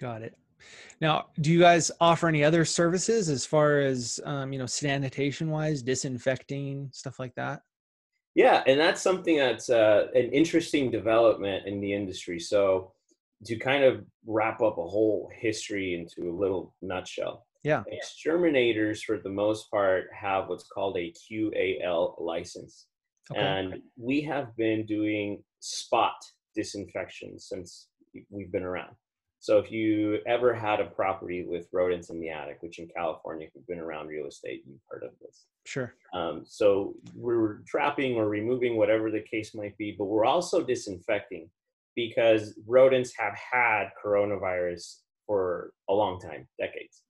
Got 0.00 0.22
it. 0.22 0.34
Now, 1.00 1.26
do 1.40 1.52
you 1.52 1.60
guys 1.60 1.90
offer 2.00 2.28
any 2.28 2.42
other 2.42 2.64
services 2.64 3.28
as 3.28 3.44
far 3.44 3.80
as 3.80 4.18
um, 4.24 4.52
you 4.52 4.58
know, 4.58 4.66
sanitation 4.66 5.50
wise, 5.50 5.82
disinfecting 5.82 6.90
stuff 6.92 7.18
like 7.18 7.34
that? 7.36 7.62
Yeah, 8.34 8.62
and 8.66 8.78
that's 8.78 9.02
something 9.02 9.36
that's 9.36 9.70
uh, 9.70 10.08
an 10.14 10.30
interesting 10.32 10.90
development 10.90 11.66
in 11.66 11.80
the 11.80 11.92
industry. 11.92 12.38
So, 12.38 12.92
to 13.44 13.56
kind 13.56 13.84
of 13.84 14.04
wrap 14.26 14.60
up 14.60 14.78
a 14.78 14.86
whole 14.86 15.30
history 15.34 15.94
into 15.94 16.30
a 16.30 16.36
little 16.36 16.74
nutshell, 16.82 17.46
yeah, 17.62 17.82
exterminators 17.88 19.02
for 19.02 19.18
the 19.18 19.30
most 19.30 19.70
part 19.70 20.08
have 20.18 20.48
what's 20.48 20.66
called 20.68 20.96
a 20.96 21.12
QAL 21.12 22.20
license, 22.20 22.86
okay. 23.30 23.40
and 23.40 23.82
we 23.96 24.20
have 24.22 24.56
been 24.56 24.86
doing 24.86 25.42
spot 25.60 26.14
disinfection 26.54 27.38
since 27.38 27.88
we've 28.30 28.52
been 28.52 28.64
around. 28.64 28.94
So 29.40 29.58
if 29.58 29.70
you 29.70 30.18
ever 30.26 30.52
had 30.52 30.80
a 30.80 30.86
property 30.86 31.44
with 31.46 31.68
rodents 31.72 32.10
in 32.10 32.20
the 32.20 32.30
attic, 32.30 32.58
which 32.60 32.80
in 32.80 32.88
California, 32.88 33.46
if 33.46 33.54
you've 33.54 33.66
been 33.68 33.78
around 33.78 34.08
real 34.08 34.26
estate, 34.26 34.62
you've 34.66 34.80
heard 34.88 35.04
of 35.04 35.12
this. 35.20 35.46
Sure. 35.64 35.94
Um, 36.12 36.42
so 36.44 36.94
we're 37.14 37.60
trapping 37.66 38.16
or 38.16 38.28
removing 38.28 38.76
whatever 38.76 39.10
the 39.10 39.22
case 39.22 39.54
might 39.54 39.76
be, 39.78 39.94
but 39.96 40.06
we're 40.06 40.24
also 40.24 40.64
disinfecting 40.64 41.48
because 41.98 42.54
rodents 42.64 43.12
have 43.18 43.34
had 43.34 43.88
coronavirus 44.00 44.98
for 45.26 45.72
a 45.90 45.92
long 45.92 46.20
time, 46.20 46.46
decades. 46.56 47.02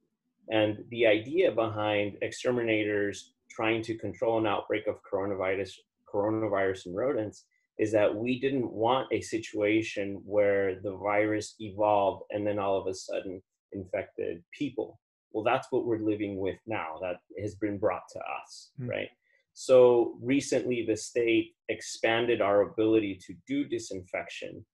And 0.48 0.78
the 0.88 1.06
idea 1.06 1.52
behind 1.52 2.16
exterminators 2.22 3.34
trying 3.50 3.82
to 3.82 3.98
control 3.98 4.38
an 4.38 4.46
outbreak 4.46 4.86
of 4.86 4.94
coronavirus, 5.12 5.72
coronavirus 6.10 6.86
in 6.86 6.94
rodents 6.94 7.44
is 7.78 7.92
that 7.92 8.14
we 8.14 8.40
didn't 8.40 8.72
want 8.72 9.12
a 9.12 9.20
situation 9.20 10.22
where 10.24 10.80
the 10.80 10.96
virus 10.96 11.54
evolved 11.60 12.22
and 12.30 12.46
then 12.46 12.58
all 12.58 12.80
of 12.80 12.86
a 12.86 12.94
sudden 12.94 13.42
infected 13.72 14.42
people. 14.58 14.98
Well, 15.32 15.44
that's 15.44 15.68
what 15.70 15.84
we're 15.84 15.98
living 15.98 16.38
with 16.38 16.56
now. 16.66 16.98
That 17.02 17.16
has 17.42 17.56
been 17.56 17.76
brought 17.76 18.08
to 18.14 18.20
us, 18.20 18.70
mm. 18.80 18.88
right? 18.88 19.10
So 19.52 20.16
recently, 20.22 20.86
the 20.86 20.96
state 20.96 21.56
expanded 21.68 22.40
our 22.40 22.62
ability 22.62 23.20
to 23.26 23.34
do 23.46 23.64
disinfection 23.64 24.64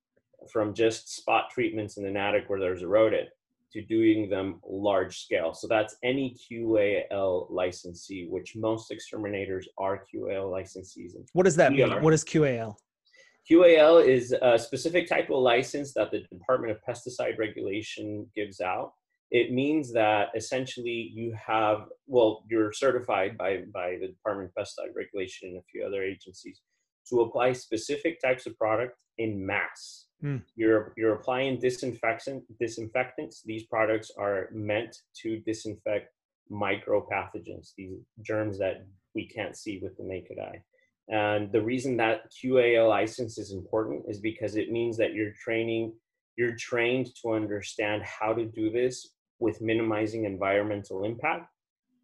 from 0.50 0.74
just 0.74 1.14
spot 1.14 1.50
treatments 1.50 1.96
in 1.96 2.06
an 2.06 2.16
attic 2.16 2.44
where 2.48 2.60
there's 2.60 2.82
a 2.82 2.88
rodent 2.88 3.28
to 3.72 3.82
doing 3.82 4.30
them 4.30 4.60
large 4.64 5.24
scale. 5.24 5.52
So 5.52 5.66
that's 5.66 5.96
any 6.04 6.36
QAL 6.50 7.50
licensee, 7.50 8.28
which 8.30 8.54
most 8.54 8.90
exterminators 8.90 9.68
are 9.78 10.04
QAL 10.14 10.50
licensees. 10.50 11.12
What 11.32 11.42
does 11.42 11.56
that 11.56 11.72
mean? 11.72 12.02
What 12.02 12.14
is 12.14 12.24
QAL? 12.24 12.76
QAL 13.50 14.06
is 14.06 14.34
a 14.40 14.58
specific 14.58 15.08
type 15.08 15.28
of 15.28 15.38
license 15.38 15.92
that 15.94 16.10
the 16.10 16.20
Department 16.32 16.72
of 16.72 16.78
Pesticide 16.88 17.36
Regulation 17.36 18.26
gives 18.34 18.60
out. 18.60 18.92
It 19.30 19.52
means 19.52 19.92
that 19.92 20.28
essentially 20.36 21.10
you 21.12 21.34
have, 21.34 21.88
well, 22.06 22.44
you're 22.48 22.72
certified 22.72 23.36
by, 23.36 23.62
by 23.72 23.96
the 24.00 24.08
Department 24.08 24.50
of 24.56 24.64
Pesticide 24.64 24.94
Regulation 24.94 25.48
and 25.50 25.58
a 25.58 25.62
few 25.70 25.84
other 25.84 26.02
agencies 26.02 26.60
to 27.08 27.20
apply 27.22 27.52
specific 27.52 28.20
types 28.20 28.46
of 28.46 28.56
product 28.56 28.96
in 29.18 29.44
mass. 29.44 30.06
Mm. 30.24 30.42
You're, 30.56 30.92
you're 30.96 31.14
applying 31.14 31.58
disinfectant, 31.58 32.44
disinfectants. 32.58 33.42
These 33.44 33.64
products 33.64 34.10
are 34.16 34.48
meant 34.52 34.96
to 35.22 35.40
disinfect 35.40 36.08
micropathogens, 36.50 37.72
these 37.76 37.98
germs 38.22 38.58
that 38.58 38.86
we 39.14 39.26
can't 39.28 39.56
see 39.56 39.80
with 39.82 39.96
the 39.96 40.04
naked 40.04 40.38
eye. 40.38 40.62
And 41.08 41.52
the 41.52 41.60
reason 41.60 41.96
that 41.98 42.32
QAL 42.32 42.88
license 42.88 43.36
is 43.36 43.52
important 43.52 44.04
is 44.08 44.20
because 44.20 44.56
it 44.56 44.72
means 44.72 44.96
that 44.96 45.12
you're 45.12 45.34
training, 45.42 45.92
you're 46.36 46.56
trained 46.56 47.10
to 47.22 47.34
understand 47.34 48.02
how 48.02 48.32
to 48.32 48.46
do 48.46 48.70
this 48.70 49.10
with 49.38 49.60
minimizing 49.60 50.24
environmental 50.24 51.04
impact 51.04 51.50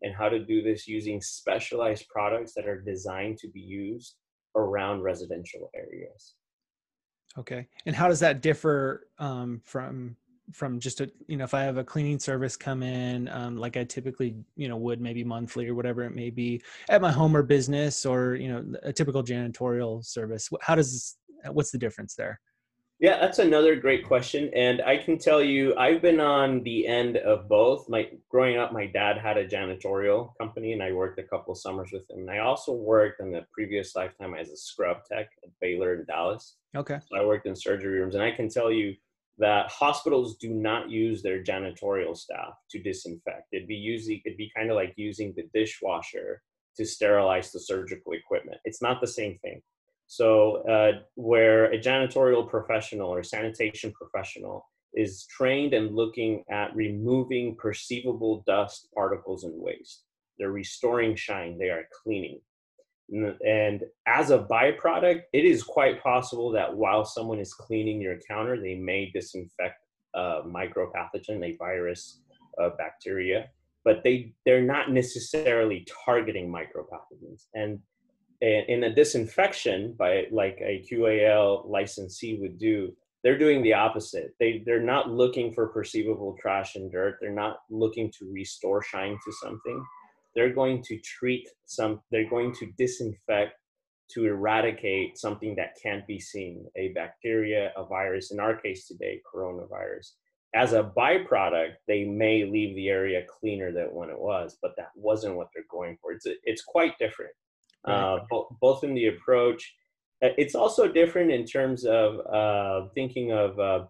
and 0.03 0.15
how 0.15 0.29
to 0.29 0.39
do 0.39 0.63
this 0.63 0.87
using 0.87 1.23
specialized 1.23 2.07
products 2.09 2.53
that 2.55 2.67
are 2.67 2.81
designed 2.81 3.39
to 3.39 3.49
be 3.49 3.61
used 3.61 4.17
around 4.57 5.03
residential 5.03 5.71
areas. 5.75 6.35
Okay. 7.38 7.69
And 7.87 7.95
how 7.95 8.09
does 8.09 8.21
that 8.21 8.43
differ 8.43 9.07
um, 9.19 9.61
from 9.64 10.16
from 10.53 10.81
just 10.81 11.01
a 11.01 11.09
you 11.29 11.37
know 11.37 11.45
if 11.45 11.55
i 11.55 11.62
have 11.62 11.77
a 11.77 11.85
cleaning 11.85 12.19
service 12.19 12.57
come 12.57 12.83
in 12.83 13.29
um, 13.29 13.57
like 13.57 13.77
i 13.77 13.85
typically 13.85 14.35
you 14.57 14.69
know 14.69 14.77
would 14.77 15.01
maybe 15.01 15.23
monthly 15.23 15.69
or 15.69 15.77
whatever 15.77 16.03
it 16.03 16.14
may 16.14 16.29
be 16.29 16.61
at 16.88 17.01
my 17.01 17.12
home 17.12 17.37
or 17.37 17.43
business 17.43 18.05
or 18.05 18.35
you 18.35 18.49
know 18.49 18.64
a 18.83 18.93
typical 18.93 19.23
janitorial 19.23 20.05
service 20.05 20.51
how 20.61 20.75
does 20.75 20.93
this, 20.93 21.53
what's 21.53 21.71
the 21.71 21.79
difference 21.79 22.14
there 22.14 22.40
yeah 23.01 23.19
that's 23.19 23.39
another 23.39 23.75
great 23.75 24.07
question 24.07 24.51
and 24.55 24.81
i 24.83 24.97
can 24.97 25.19
tell 25.19 25.43
you 25.43 25.75
i've 25.77 26.01
been 26.01 26.21
on 26.21 26.63
the 26.63 26.87
end 26.87 27.17
of 27.19 27.49
both 27.49 27.89
my 27.89 28.09
growing 28.29 28.59
up 28.59 28.73
my 28.73 28.87
dad 28.87 29.19
had 29.19 29.37
a 29.37 29.47
janitorial 29.47 30.31
company 30.39 30.73
and 30.73 30.83
i 30.83 30.93
worked 30.93 31.19
a 31.19 31.25
couple 31.25 31.55
summers 31.55 31.91
with 31.93 32.09
him 32.11 32.21
and 32.21 32.31
i 32.31 32.39
also 32.39 32.73
worked 32.73 33.21
in 33.21 33.33
the 33.33 33.45
previous 33.53 33.97
lifetime 33.97 34.35
as 34.35 34.51
a 34.51 34.57
scrub 34.57 34.99
tech 35.05 35.29
at 35.43 35.51
baylor 35.61 35.95
in 35.95 36.05
dallas 36.05 36.57
okay 36.77 36.99
so 37.09 37.17
i 37.17 37.25
worked 37.25 37.47
in 37.47 37.57
surgery 37.57 37.99
rooms 37.99 38.15
and 38.15 38.23
i 38.23 38.31
can 38.31 38.49
tell 38.49 38.71
you 38.71 38.95
that 39.41 39.71
hospitals 39.71 40.37
do 40.37 40.51
not 40.51 40.91
use 40.91 41.23
their 41.23 41.43
janitorial 41.43 42.17
staff 42.17 42.53
to 42.71 42.79
disinfect. 42.79 43.49
It'd 43.53 43.67
be 43.67 43.75
using 43.75 44.21
it'd 44.25 44.37
be 44.37 44.53
kind 44.55 44.71
of 44.71 44.77
like 44.77 44.93
using 44.97 45.33
the 45.35 45.49
dishwasher 45.55 46.43
to 46.77 46.85
sterilize 46.85 47.51
the 47.51 47.59
surgical 47.59 48.13
equipment. 48.13 48.59
It's 48.65 48.83
not 48.83 49.01
the 49.01 49.07
same 49.07 49.39
thing. 49.39 49.63
So 50.11 50.68
uh, 50.68 51.03
where 51.14 51.66
a 51.66 51.79
janitorial 51.79 52.51
professional 52.51 53.14
or 53.14 53.23
sanitation 53.23 53.92
professional 53.92 54.66
is 54.92 55.25
trained 55.27 55.73
and 55.73 55.94
looking 55.94 56.42
at 56.51 56.75
removing 56.75 57.55
perceivable 57.55 58.42
dust 58.44 58.88
particles 58.92 59.44
and 59.44 59.55
waste. 59.55 60.03
They're 60.37 60.51
restoring 60.51 61.14
shine, 61.14 61.59
they 61.59 61.70
are 61.70 61.85
cleaning. 62.03 62.40
And 63.09 63.85
as 64.09 64.33
a 64.33 64.40
byproduct, 64.40 65.23
it 65.33 65.44
is 65.44 65.62
quite 65.62 66.03
possible 66.03 66.51
that 66.51 66.77
while 66.77 67.05
someone 67.05 67.38
is 67.38 67.55
cleaning 67.55 68.01
your 68.01 68.18
counter, 68.29 68.61
they 68.61 68.75
may 68.75 69.12
disinfect 69.14 69.77
a 70.16 70.42
micropathogen, 70.44 71.44
a 71.44 71.57
virus, 71.57 72.20
a 72.59 72.70
bacteria, 72.70 73.49
but 73.85 74.03
they 74.03 74.33
they're 74.44 74.61
not 74.61 74.90
necessarily 74.90 75.87
targeting 76.05 76.53
micropathogens. 76.53 77.46
And 77.55 77.79
in 78.40 78.85
a 78.85 78.94
disinfection 78.94 79.94
by 79.98 80.26
like 80.31 80.59
a 80.62 80.85
QAL 80.90 81.68
licensee 81.68 82.38
would 82.40 82.59
do, 82.59 82.94
they're 83.22 83.38
doing 83.38 83.62
the 83.62 83.74
opposite. 83.74 84.35
They 84.40 84.62
they're 84.64 84.83
not 84.83 85.11
looking 85.11 85.53
for 85.53 85.68
perceivable 85.68 86.37
trash 86.40 86.76
and 86.76 86.90
dirt. 86.90 87.18
They're 87.20 87.31
not 87.31 87.59
looking 87.68 88.11
to 88.18 88.33
restore 88.33 88.83
shine 88.83 89.18
to 89.24 89.33
something. 89.42 89.85
They're 90.35 90.55
going 90.55 90.83
to 90.85 90.98
treat 90.98 91.48
some. 91.66 92.00
They're 92.11 92.31
going 92.31 92.55
to 92.57 92.72
disinfect 92.79 93.55
to 94.12 94.26
eradicate 94.26 95.18
something 95.18 95.55
that 95.57 95.76
can't 95.81 96.07
be 96.07 96.18
seen, 96.18 96.66
a 96.76 96.88
bacteria, 96.88 97.72
a 97.76 97.85
virus. 97.85 98.33
In 98.33 98.40
our 98.40 98.57
case 98.57 98.87
today, 98.87 99.20
coronavirus. 99.33 100.12
As 100.53 100.72
a 100.72 100.90
byproduct, 100.96 101.74
they 101.87 102.05
may 102.05 102.44
leave 102.44 102.74
the 102.74 102.88
area 102.88 103.22
cleaner 103.29 103.70
than 103.70 103.94
when 103.94 104.11
it 104.11 104.18
was, 104.18 104.59
but 104.61 104.72
that 104.76 104.90
wasn't 104.96 105.37
what 105.37 105.48
they're 105.55 105.62
going 105.70 105.96
for. 106.00 106.12
It's 106.12 106.26
it's 106.44 106.62
quite 106.62 106.98
different. 106.98 107.33
Uh, 107.87 108.19
both, 108.29 108.47
both 108.61 108.85
in 108.85 108.95
the 108.95 109.07
approach. 109.07 109.75
Uh, 110.23 110.29
it's 110.37 110.55
also 110.55 110.87
different 110.87 111.31
in 111.31 111.45
terms 111.45 111.85
of 111.85 112.21
uh, 112.27 112.88
thinking 112.95 113.33
of 113.33 113.59
uh, 113.59 113.85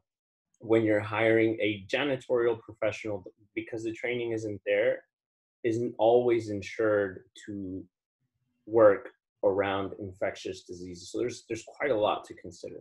when 0.60 0.84
you're 0.84 1.00
hiring 1.00 1.58
a 1.60 1.84
janitorial 1.88 2.58
professional 2.60 3.24
because 3.54 3.82
the 3.82 3.92
training 3.92 4.32
isn't 4.32 4.60
there 4.64 5.02
isn't 5.64 5.94
always 5.98 6.48
insured 6.48 7.24
to 7.46 7.84
work 8.66 9.10
around 9.44 9.92
infectious 9.98 10.62
diseases. 10.62 11.10
So 11.10 11.18
there's 11.18 11.44
there's 11.48 11.64
quite 11.64 11.90
a 11.90 11.96
lot 11.96 12.24
to 12.24 12.34
consider. 12.34 12.76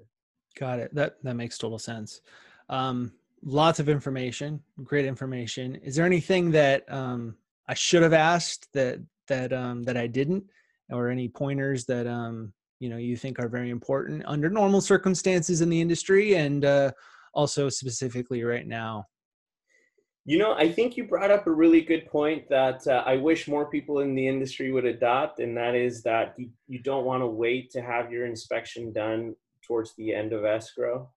Got 0.57 0.79
it. 0.79 0.93
That 0.93 1.15
that 1.23 1.35
makes 1.35 1.57
total 1.57 1.79
sense. 1.79 2.21
Um, 2.69 3.13
lots 3.43 3.79
of 3.79 3.89
information 3.89 4.61
great 4.83 5.05
information. 5.05 5.75
Is 5.75 5.95
there 5.95 6.05
anything 6.05 6.51
that 6.51 6.83
um, 6.91 7.35
i 7.67 7.73
should 7.73 8.03
have 8.03 8.13
asked 8.13 8.71
that 8.73 8.99
that 9.27 9.53
um, 9.53 9.83
that 9.83 9.95
i 9.95 10.07
didn't 10.07 10.43
or 10.91 11.09
any 11.09 11.27
pointers 11.27 11.85
that 11.85 12.07
um, 12.07 12.53
you 12.79 12.89
know 12.89 12.97
you 12.97 13.15
think 13.15 13.39
are 13.39 13.49
very 13.49 13.69
important 13.69 14.23
under 14.25 14.49
normal 14.49 14.81
circumstances 14.81 15.61
in 15.61 15.69
the 15.69 15.81
industry 15.81 16.35
and 16.35 16.65
uh, 16.65 16.91
also 17.33 17.69
specifically 17.69 18.43
right 18.43 18.67
now? 18.67 19.05
You 20.25 20.37
know 20.37 20.53
i 20.53 20.71
think 20.71 20.95
you 20.95 21.05
brought 21.05 21.31
up 21.31 21.47
a 21.47 21.51
really 21.51 21.81
good 21.81 22.05
point 22.05 22.47
that 22.49 22.85
uh, 22.87 23.03
i 23.05 23.15
wish 23.15 23.47
more 23.47 23.69
people 23.71 24.01
in 24.01 24.13
the 24.13 24.27
industry 24.27 24.71
would 24.71 24.85
adopt 24.85 25.39
and 25.39 25.57
that 25.57 25.73
is 25.73 26.03
that 26.03 26.35
you, 26.37 26.49
you 26.67 26.79
don't 26.79 27.05
want 27.05 27.23
to 27.23 27.27
wait 27.27 27.71
to 27.71 27.81
have 27.81 28.11
your 28.11 28.27
inspection 28.27 28.93
done 28.93 29.35
towards 29.65 29.93
the 29.95 30.13
end 30.13 30.31
of 30.33 30.45
escrow. 30.45 31.09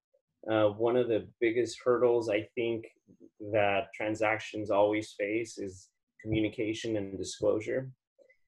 Uh, 0.51 0.69
one 0.69 0.97
of 0.97 1.09
the 1.09 1.29
biggest 1.41 1.79
hurdles 1.85 2.31
i 2.31 2.49
think 2.55 2.87
that 3.53 3.93
transactions 3.95 4.71
always 4.71 5.15
face 5.19 5.59
is 5.59 5.89
communication 6.23 6.97
and 6.97 7.19
disclosure 7.19 7.91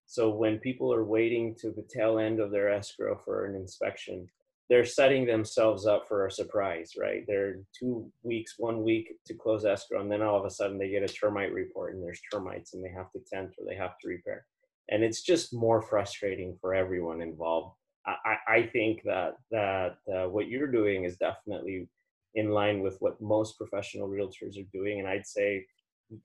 so 0.07 0.31
when 0.31 0.59
people 0.59 0.93
are 0.93 1.05
waiting 1.05 1.55
to 1.61 1.71
the 1.71 1.87
tail 1.95 2.19
end 2.19 2.41
of 2.41 2.51
their 2.51 2.71
escrow 2.73 3.17
for 3.17 3.47
an 3.47 3.55
inspection, 3.55 4.29
they're 4.71 4.85
setting 4.85 5.27
themselves 5.27 5.87
up 5.87 6.09
for 6.09 6.27
a 6.27 6.31
surprise, 6.31 6.93
right? 6.99 7.25
They're 7.27 7.59
two 7.79 8.11
weeks, 8.23 8.55
one 8.59 8.83
week 8.83 9.13
to 9.27 9.35
close 9.35 9.65
escrow, 9.65 10.01
and 10.01 10.11
then 10.11 10.23
all 10.23 10.39
of 10.39 10.47
a 10.47 10.51
sudden 10.51 10.79
they 10.79 10.89
get 10.89 11.03
a 11.03 11.13
termite 11.13 11.53
report 11.53 11.95
and 11.95 12.03
there's 12.03 12.21
termites 12.33 12.73
and 12.73 12.83
they 12.83 12.91
have 12.91 13.11
to 13.13 13.21
tent 13.31 13.55
or 13.59 13.67
they 13.69 13.77
have 13.77 13.99
to 13.99 14.09
repair. 14.09 14.47
And 14.91 15.03
it's 15.03 15.23
just 15.23 15.55
more 15.55 15.83
frustrating 15.83 16.57
for 16.61 16.75
everyone 16.75 17.21
involved. 17.21 17.77
I, 18.07 18.37
I 18.47 18.63
think 18.65 19.03
that 19.05 19.37
that 19.51 19.97
uh, 20.15 20.29
what 20.29 20.49
you're 20.49 20.71
doing 20.71 21.05
is 21.05 21.17
definitely 21.17 21.89
in 22.35 22.51
line 22.51 22.81
with 22.81 22.99
what 23.01 23.21
most 23.21 23.57
professional 23.57 24.09
realtors 24.09 24.59
are 24.59 24.69
doing, 24.73 25.01
and 25.01 25.09
I'd 25.09 25.27
say 25.27 25.65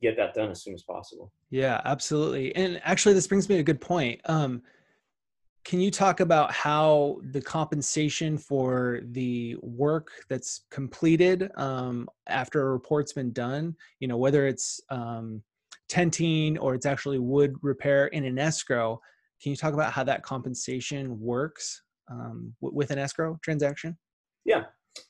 get 0.02 0.18
that 0.18 0.34
done 0.34 0.52
as 0.52 0.64
soon 0.64 0.74
as 0.74 0.84
possible. 0.84 1.32
Yeah, 1.50 1.82
absolutely. 1.86 2.56
And 2.56 2.80
actually, 2.84 3.14
this 3.14 3.28
brings 3.28 3.50
me 3.50 3.56
to 3.56 3.62
a 3.62 3.64
good 3.64 3.82
point. 3.82 4.22
Um, 4.26 4.62
can 5.66 5.80
you 5.80 5.92
talk 5.92 6.20
about 6.20 6.52
how 6.52 7.20
the 7.32 7.42
compensation 7.42 8.38
for 8.38 9.02
the 9.12 9.56
work 9.62 10.10
that's 10.30 10.62
completed 10.72 11.52
um, 11.58 12.08
after 12.28 12.68
a 12.68 12.72
report's 12.72 13.14
been 13.14 13.32
done, 13.34 13.76
you 14.00 14.08
know, 14.08 14.18
whether 14.18 14.48
it's 14.48 14.82
um, 14.90 15.44
tenting 15.90 16.58
or 16.58 16.76
it's 16.76 16.86
actually 16.86 17.20
wood 17.20 17.56
repair 17.62 18.08
in 18.08 18.24
an 18.24 18.40
escrow, 18.40 19.00
can 19.42 19.52
you 19.52 19.56
talk 19.56 19.74
about 19.74 19.92
how 19.92 20.04
that 20.04 20.24
compensation 20.24 21.20
works 21.20 21.84
um, 22.10 22.54
w- 22.62 22.76
with 22.76 22.92
an 22.92 22.98
escrow 22.98 23.38
transaction? 23.44 23.98
Yeah, 24.46 24.64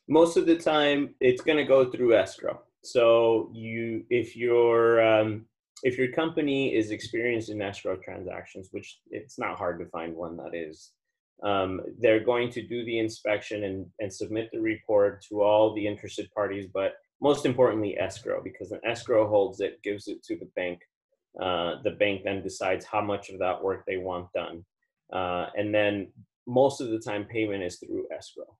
most 0.07 0.35
of 0.35 0.45
the 0.45 0.57
time 0.57 1.15
it's 1.19 1.41
going 1.41 1.57
to 1.57 1.63
go 1.63 1.89
through 1.89 2.15
escrow. 2.15 2.61
So 2.83 3.51
you, 3.53 4.03
if 4.09 4.35
your 4.35 5.01
um, 5.01 5.45
if 5.83 5.97
your 5.97 6.11
company 6.11 6.75
is 6.75 6.91
experienced 6.91 7.49
in 7.49 7.61
escrow 7.61 7.97
transactions, 7.97 8.69
which 8.71 8.99
it's 9.11 9.39
not 9.39 9.57
hard 9.57 9.79
to 9.79 9.85
find 9.87 10.15
one 10.15 10.37
that 10.37 10.53
is, 10.53 10.91
um, 11.43 11.81
they're 11.99 12.23
going 12.23 12.49
to 12.51 12.61
do 12.61 12.83
the 12.83 12.99
inspection 12.99 13.63
and, 13.63 13.85
and 13.99 14.13
submit 14.13 14.49
the 14.51 14.59
report 14.59 15.23
to 15.29 15.41
all 15.41 15.73
the 15.73 15.87
interested 15.87 16.29
parties, 16.31 16.67
but 16.73 16.93
most 17.21 17.45
importantly, 17.45 17.97
escrow, 17.97 18.41
because 18.43 18.71
an 18.71 18.81
escrow 18.85 19.27
holds 19.27 19.61
it, 19.61 19.81
gives 19.83 20.07
it 20.07 20.23
to 20.23 20.37
the 20.37 20.49
bank. 20.55 20.79
Uh, 21.41 21.75
the 21.83 21.91
bank 21.91 22.21
then 22.23 22.41
decides 22.41 22.85
how 22.85 23.01
much 23.01 23.29
of 23.29 23.39
that 23.39 23.61
work 23.61 23.83
they 23.85 23.97
want 23.97 24.27
done. 24.33 24.65
Uh, 25.13 25.47
and 25.55 25.73
then 25.73 26.11
most 26.47 26.81
of 26.81 26.89
the 26.89 26.99
time, 26.99 27.25
payment 27.25 27.63
is 27.63 27.77
through 27.77 28.05
escrow 28.15 28.57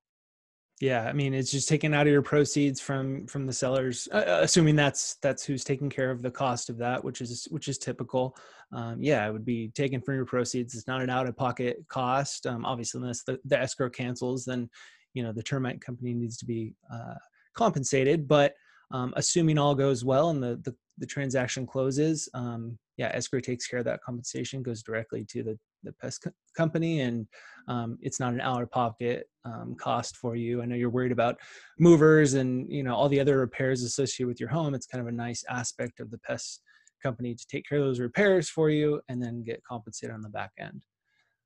yeah 0.80 1.06
i 1.08 1.14
mean 1.14 1.34
it's 1.34 1.52
just 1.52 1.68
taken 1.68 1.94
out 1.94 2.08
of 2.08 2.14
your 2.14 2.22
proceeds 2.22 2.80
from 2.80 3.26
from 3.28 3.46
the 3.46 3.54
sellers 3.54 4.08
uh, 4.12 4.18
uh, 4.18 4.40
assuming 4.42 4.76
that's 4.76 5.16
that's 5.16 5.44
who's 5.44 5.64
taking 5.64 5.90
care 5.90 6.10
of 6.12 6.22
the 6.22 6.32
cost 6.32 6.70
of 6.70 6.78
that 6.78 7.04
which 7.04 7.22
is 7.22 7.48
which 7.52 7.68
is 7.68 7.78
typical. 7.78 8.36
Um, 8.72 9.02
yeah 9.02 9.28
it 9.28 9.34
would 9.34 9.46
be 9.46 9.70
taken 9.70 10.00
from 10.00 10.16
your 10.16 10.26
proceeds. 10.26 10.76
It's 10.76 10.88
not 10.88 11.02
an 11.02 11.10
out 11.10 11.28
of 11.28 11.36
pocket 11.36 11.84
cost. 11.88 12.46
Um, 12.46 12.66
obviously 12.66 13.02
unless 13.02 13.24
the, 13.24 13.40
the 13.46 13.60
escrow 13.60 13.90
cancels 13.90 14.46
then 14.46 14.70
you 15.14 15.24
know 15.24 15.32
the 15.32 15.44
termite 15.44 15.82
company 15.82 16.14
needs 16.14 16.38
to 16.38 16.46
be 16.46 16.76
uh, 16.94 17.16
compensated. 17.56 18.28
But 18.28 18.54
um, 18.92 19.14
assuming 19.16 19.58
all 19.58 19.76
goes 19.76 20.06
well 20.06 20.30
and 20.30 20.42
the 20.42 20.60
the, 20.64 20.76
the 21.00 21.06
transaction 21.06 21.66
closes 21.66 22.30
um, 22.34 22.78
yeah 22.98 23.12
escrow 23.14 23.40
takes 23.40 23.68
care 23.68 23.80
of 23.80 23.86
that 23.86 24.02
compensation 24.06 24.62
goes 24.62 24.84
directly 24.84 25.26
to 25.26 25.44
the 25.44 25.58
the 25.84 25.94
pest 25.94 26.24
co- 26.24 26.32
company 26.56 27.02
and 27.02 27.28
um, 27.68 27.98
it's 28.02 28.20
not 28.20 28.34
an 28.34 28.42
out 28.42 28.62
of 28.62 28.72
pocket 28.72 29.28
um, 29.46 29.76
cost 29.80 30.18
for 30.18 30.36
you. 30.36 30.62
I 30.62 30.66
know 30.66 30.76
you're 30.76 30.90
worried 30.90 31.12
about 31.12 31.38
movers 31.78 32.34
and 32.34 32.72
you 32.72 32.84
know 32.84 32.96
all 32.96 33.10
the 33.10 33.20
other 33.20 33.38
repairs 33.38 33.84
associated 33.84 34.28
with 34.28 34.40
your 34.40 34.50
home. 34.50 34.74
It's 34.74 34.88
kind 34.88 35.02
of 35.02 35.08
a 35.08 35.16
nice 35.16 35.44
aspect 35.50 36.00
of 36.00 36.12
the 36.12 36.18
pest 36.20 36.62
company 37.02 37.34
to 37.34 37.48
take 37.48 37.68
care 37.68 37.78
of 37.78 37.86
those 37.86 38.00
repairs 38.00 38.50
for 38.50 38.70
you 38.70 39.02
and 39.08 39.22
then 39.22 39.44
get 39.44 39.64
compensated 39.64 40.14
on 40.14 40.22
the 40.22 40.30
back 40.30 40.52
end. 40.60 40.84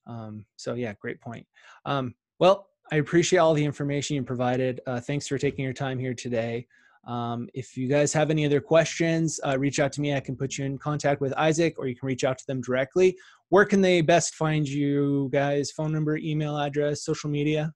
Um, 0.07 0.45
so 0.55 0.73
yeah 0.73 0.93
great 0.99 1.21
point. 1.21 1.45
Um, 1.85 2.15
well 2.39 2.67
i 2.91 2.97
appreciate 2.97 3.39
all 3.39 3.53
the 3.53 3.63
information 3.63 4.15
you 4.15 4.23
provided. 4.23 4.81
Uh, 4.85 4.99
thanks 4.99 5.27
for 5.27 5.37
taking 5.37 5.63
your 5.63 5.73
time 5.73 5.97
here 5.97 6.13
today 6.13 6.67
um, 7.05 7.49
if 7.53 7.75
you 7.75 7.87
guys 7.87 8.13
have 8.13 8.29
any 8.29 8.45
other 8.45 8.61
questions, 8.61 9.39
uh, 9.45 9.57
reach 9.57 9.79
out 9.79 9.91
to 9.93 10.01
me. 10.01 10.15
I 10.15 10.19
can 10.19 10.35
put 10.35 10.57
you 10.57 10.65
in 10.65 10.77
contact 10.77 11.21
with 11.21 11.33
Isaac, 11.37 11.75
or 11.77 11.87
you 11.87 11.95
can 11.95 12.07
reach 12.07 12.23
out 12.23 12.37
to 12.37 12.47
them 12.47 12.61
directly. 12.61 13.17
Where 13.49 13.65
can 13.65 13.81
they 13.81 14.01
best 14.01 14.35
find 14.35 14.67
you 14.67 15.29
guys? 15.31 15.71
Phone 15.71 15.91
number, 15.91 16.17
email 16.17 16.57
address, 16.57 17.03
social 17.03 17.29
media? 17.29 17.73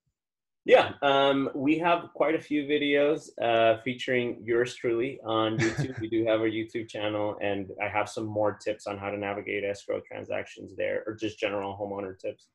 Yeah, 0.68 0.92
um, 1.02 1.50
we 1.56 1.80
have 1.80 2.10
quite 2.14 2.36
a 2.36 2.42
few 2.42 2.64
videos 2.64 3.30
uh, 3.42 3.82
featuring 3.84 4.40
yours 4.44 4.76
truly 4.76 5.18
on 5.26 5.58
YouTube. 5.58 5.98
we 6.02 6.10
do 6.10 6.26
have 6.26 6.42
our 6.42 6.50
YouTube 6.50 6.90
channel, 6.90 7.38
and 7.42 7.72
I 7.82 7.88
have 7.88 8.10
some 8.10 8.26
more 8.26 8.52
tips 8.54 8.86
on 8.86 8.98
how 8.98 9.10
to 9.10 9.18
navigate 9.18 9.64
escrow 9.64 10.02
transactions 10.02 10.76
there, 10.76 11.06
or 11.08 11.16
just 11.16 11.40
general 11.40 11.78
homeowner 11.80 12.20
tips. 12.20 12.48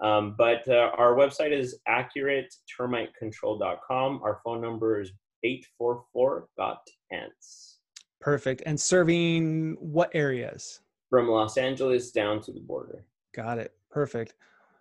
Um, 0.00 0.34
but 0.38 0.66
uh, 0.68 0.92
our 0.96 1.14
website 1.14 1.52
is 1.52 1.78
accuratetermitecontrol.com. 1.88 4.20
Our 4.22 4.40
phone 4.44 4.62
number 4.62 5.02
is 5.02 5.12
844 5.44 6.48
got 6.56 6.80
ants. 7.12 7.78
Perfect. 8.20 8.62
And 8.66 8.80
serving 8.80 9.76
what 9.80 10.10
areas? 10.14 10.80
From 11.10 11.28
Los 11.28 11.56
Angeles 11.56 12.10
down 12.10 12.40
to 12.42 12.52
the 12.52 12.60
border. 12.60 13.06
Got 13.34 13.58
it. 13.58 13.72
Perfect. 13.90 14.34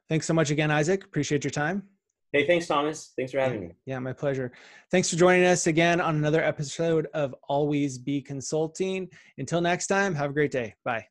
Thanks 0.09 0.25
so 0.25 0.33
much 0.33 0.51
again, 0.51 0.71
Isaac. 0.71 1.03
Appreciate 1.03 1.43
your 1.43 1.51
time. 1.51 1.83
Hey, 2.33 2.45
thanks, 2.45 2.67
Thomas. 2.67 3.13
Thanks 3.15 3.31
for 3.31 3.39
having 3.39 3.61
me. 3.61 3.75
Yeah, 3.85 3.99
my 3.99 4.13
pleasure. 4.13 4.51
Thanks 4.91 5.09
for 5.09 5.15
joining 5.15 5.45
us 5.45 5.67
again 5.67 6.01
on 6.01 6.15
another 6.15 6.43
episode 6.43 7.07
of 7.13 7.33
Always 7.47 7.97
Be 7.97 8.21
Consulting. 8.21 9.09
Until 9.37 9.61
next 9.61 9.87
time, 9.87 10.13
have 10.15 10.31
a 10.31 10.33
great 10.33 10.51
day. 10.51 10.75
Bye. 10.83 11.05